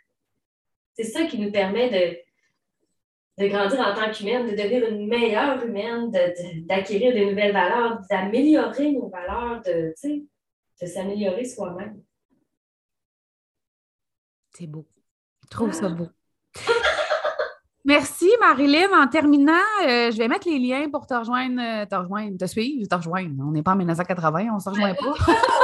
C'est 0.94 1.04
ça 1.04 1.24
qui 1.26 1.38
nous 1.38 1.52
permet 1.52 1.90
de, 1.90 3.44
de 3.44 3.48
grandir 3.48 3.80
en 3.80 3.94
tant 3.94 4.10
qu'humaine, 4.10 4.46
de 4.46 4.52
devenir 4.52 4.88
une 4.88 5.06
meilleure 5.08 5.62
humaine, 5.64 6.10
d'acquérir 6.66 7.14
de, 7.14 7.30
nouvelles 7.30 7.52
valeurs, 7.52 8.00
d'améliorer 8.10 8.92
nos 8.92 9.08
valeurs, 9.08 9.62
de, 9.62 9.94
de 10.02 10.86
s'améliorer 10.86 11.44
soi-même. 11.44 12.02
C'est 14.52 14.66
beau. 14.66 14.86
Je 15.44 15.48
trouve 15.48 15.72
ça 15.72 15.88
beau. 15.88 16.08
Merci, 17.84 18.30
Marilyn. 18.40 18.88
En 18.94 19.06
terminant, 19.08 19.52
euh, 19.82 20.10
je 20.10 20.16
vais 20.16 20.26
mettre 20.26 20.48
les 20.48 20.58
liens 20.58 20.88
pour 20.90 21.06
te 21.06 21.12
rejoindre, 21.12 21.60
euh, 21.60 21.84
te 21.84 21.94
rejoindre, 21.94 22.38
te 22.38 22.46
suivre, 22.46 22.88
te 22.88 22.94
rejoindre. 22.94 23.34
On 23.46 23.52
n'est 23.52 23.62
pas 23.62 23.72
en 23.72 23.76
1980, 23.76 24.46
on 24.50 24.54
ne 24.54 24.60
se 24.60 24.70
rejoint 24.70 24.94
pas. 24.94 25.14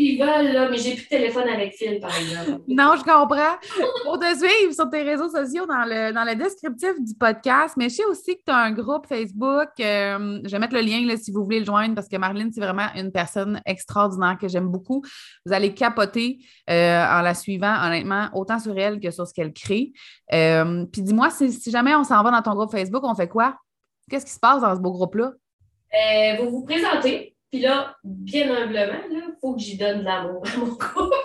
Ils 0.00 0.16
veulent, 0.16 0.52
là, 0.52 0.68
mais 0.70 0.78
j'ai 0.78 0.94
plus 0.94 1.04
de 1.04 1.08
téléphone 1.08 1.48
avec 1.48 1.74
Phil, 1.74 1.98
par 1.98 2.16
exemple. 2.16 2.62
non, 2.68 2.94
je 2.96 3.02
comprends. 3.02 3.56
Pour 4.04 4.18
te 4.20 4.26
suivre 4.26 4.72
sur 4.72 4.88
tes 4.88 5.02
réseaux 5.02 5.28
sociaux 5.28 5.66
dans 5.66 5.84
le, 5.84 6.12
dans 6.12 6.22
le 6.22 6.36
descriptif 6.36 6.92
du 7.00 7.14
podcast, 7.14 7.74
mais 7.76 7.88
je 7.88 7.96
sais 7.96 8.04
aussi 8.04 8.36
que 8.36 8.42
tu 8.46 8.52
as 8.52 8.58
un 8.58 8.70
groupe 8.70 9.08
Facebook. 9.08 9.70
Euh, 9.80 10.40
je 10.44 10.50
vais 10.50 10.58
mettre 10.60 10.74
le 10.74 10.82
lien 10.82 11.04
là, 11.04 11.16
si 11.16 11.32
vous 11.32 11.42
voulez 11.42 11.58
le 11.58 11.64
joindre 11.64 11.96
parce 11.96 12.08
que 12.08 12.16
Marilyn, 12.16 12.50
c'est 12.54 12.60
vraiment 12.60 12.86
une 12.94 13.10
personne 13.10 13.60
extraordinaire 13.66 14.38
que 14.40 14.46
j'aime 14.46 14.68
beaucoup. 14.68 15.02
Vous 15.44 15.52
allez 15.52 15.74
capoter 15.74 16.38
euh, 16.70 17.04
en 17.04 17.22
la 17.22 17.34
suivant, 17.34 17.74
honnêtement, 17.84 18.28
autant 18.34 18.60
sur 18.60 18.78
elle 18.78 19.00
que 19.00 19.10
sur 19.10 19.26
ce 19.26 19.34
qu'elle 19.34 19.52
crée. 19.52 19.92
Euh, 20.32 20.86
puis 20.92 21.02
dis-moi, 21.02 21.30
si, 21.30 21.50
si, 21.50 21.72
jamais 21.72 21.96
on 21.96 22.04
s'en 22.04 22.22
va 22.22 22.30
dans 22.30 22.42
ton 22.42 22.54
groupe 22.54 22.70
Facebook, 22.70 23.02
on 23.02 23.16
fait 23.16 23.28
quoi? 23.28 23.56
Qu'est-ce 24.08 24.26
qui 24.26 24.32
se 24.32 24.40
passe 24.40 24.60
dans 24.60 24.76
ce 24.76 24.80
beau 24.80 24.92
groupe-là? 24.92 25.32
vous 26.38 26.50
vous 26.50 26.64
présentez. 26.64 27.34
Puis 27.50 27.60
là, 27.60 27.96
bien 28.04 28.54
humblement, 28.54 29.00
il 29.10 29.34
faut 29.40 29.54
que 29.54 29.60
j'y 29.60 29.76
donne 29.76 30.00
de 30.00 30.04
l'amour 30.04 30.42
à 30.46 30.56
mon 30.58 30.70
couple. 30.70 31.16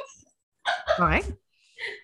Ouais. 1.00 1.22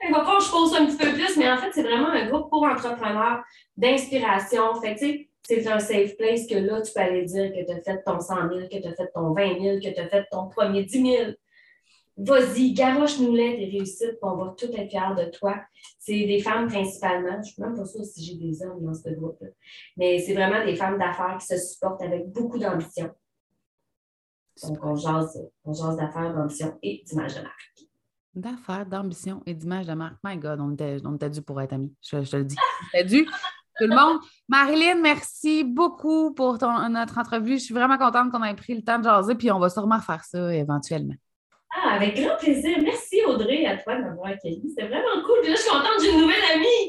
Il 0.04 0.12
va 0.12 0.20
falloir 0.20 0.40
que 0.40 0.44
je 0.44 0.52
pose 0.52 0.76
un 0.76 0.86
petit 0.86 0.98
peu 0.98 1.14
plus, 1.14 1.38
mais 1.38 1.50
en 1.50 1.58
fait, 1.58 1.72
c'est 1.74 1.84
vraiment 1.84 2.10
un 2.10 2.28
groupe 2.28 2.50
pour 2.50 2.64
entrepreneurs 2.64 3.42
d'inspiration. 3.78 4.76
Fait 4.82 4.96
tu 4.96 5.00
sais, 5.00 5.30
c'est 5.44 5.68
un 5.68 5.80
safe 5.80 6.18
place 6.18 6.46
que 6.48 6.56
là, 6.56 6.82
tu 6.82 6.92
peux 6.92 7.00
aller 7.00 7.24
dire 7.24 7.52
que 7.52 7.66
tu 7.66 7.72
as 7.72 7.82
fait 7.82 8.04
ton 8.04 8.20
100 8.20 8.50
000, 8.50 8.68
que 8.68 8.78
tu 8.82 8.88
as 8.88 8.94
fait 8.94 9.10
ton 9.14 9.34
20 9.34 9.62
000, 9.62 9.80
que 9.80 9.94
tu 9.94 10.00
as 10.00 10.08
fait 10.08 10.26
ton 10.32 10.48
premier 10.50 10.84
10 10.84 11.02
000. 11.02 11.32
Vas-y, 12.18 12.74
garoche-nous-les 12.74 13.56
tes 13.56 13.78
réussites, 13.78 14.18
on 14.22 14.36
va 14.36 14.54
tout 14.58 14.66
être 14.66 14.90
fiers 14.90 15.16
de 15.18 15.32
toi. 15.32 15.56
C'est 15.98 16.26
des 16.26 16.40
femmes 16.40 16.68
principalement. 16.68 17.32
Je 17.32 17.38
ne 17.38 17.44
suis 17.44 17.62
même 17.62 17.76
pas 17.76 17.86
sûre 17.86 18.04
si 18.04 18.26
j'ai 18.26 18.36
des 18.36 18.62
hommes 18.62 18.84
dans 18.84 18.94
ce 18.94 19.10
groupe-là. 19.10 19.48
Mais 19.96 20.20
c'est 20.20 20.34
vraiment 20.34 20.64
des 20.66 20.76
femmes 20.76 21.00
d'affaires 21.00 21.38
qui 21.40 21.48
se 21.48 21.58
supportent 21.58 22.02
avec 22.02 22.28
beaucoup 22.28 22.60
d'ambition. 22.60 23.10
Donc, 24.64 24.78
on 24.84 24.96
jase, 24.96 25.40
on 25.64 25.74
jase 25.74 25.98
d'affaires, 25.98 26.34
d'ambition 26.34 26.78
et 26.82 27.04
d'image 27.06 27.36
de 27.36 27.42
marque. 27.42 27.80
D'affaires, 28.36 28.86
d'ambition 28.86 29.42
et 29.46 29.54
d'image 29.54 29.88
de 29.88 29.94
marque. 29.94 30.18
My 30.24 30.38
God, 30.38 30.60
on 30.62 30.74
était, 30.74 30.98
on 31.04 31.12
dû 31.14 31.42
pour 31.42 31.62
être 31.62 31.74
amis. 31.74 31.94
Je, 32.02 32.18
te 32.20 32.36
le 32.38 32.46
dis. 32.46 32.56
On 32.94 33.06
dû. 33.06 33.26
Tout 33.26 33.88
le 33.88 33.96
monde. 33.96 34.20
Marilyn, 34.50 34.96
merci 34.96 35.64
beaucoup 35.64 36.34
pour 36.34 36.58
ton, 36.58 36.90
notre 36.90 37.18
entrevue. 37.18 37.54
Je 37.54 37.64
suis 37.64 37.74
vraiment 37.74 37.98
contente 37.98 38.30
qu'on 38.32 38.44
ait 38.44 38.54
pris 38.54 38.76
le 38.76 38.82
temps 38.82 39.00
de 39.00 39.06
jaser, 39.06 39.36
puis 39.36 39.52
on 39.52 39.60
va 39.60 39.70
sûrement 39.70 40.00
faire 40.00 40.24
ça 40.26 40.54
éventuellement. 40.54 41.16
Ah, 41.72 41.94
avec 41.96 42.20
grand 42.20 42.36
plaisir. 42.38 42.78
Merci 42.82 43.22
Audrey 43.26 43.66
à 43.66 43.78
toi 43.78 43.96
de 43.96 44.02
m'avoir 44.02 44.32
accueilli. 44.32 44.62
C'était 44.70 44.88
vraiment 44.88 45.24
cool. 45.26 45.40
Puis 45.42 45.52
là, 45.52 45.56
je 45.56 45.62
suis 45.62 45.70
contente 45.70 46.02
d'une 46.02 46.20
nouvelle 46.20 46.44
amie. 46.56 46.89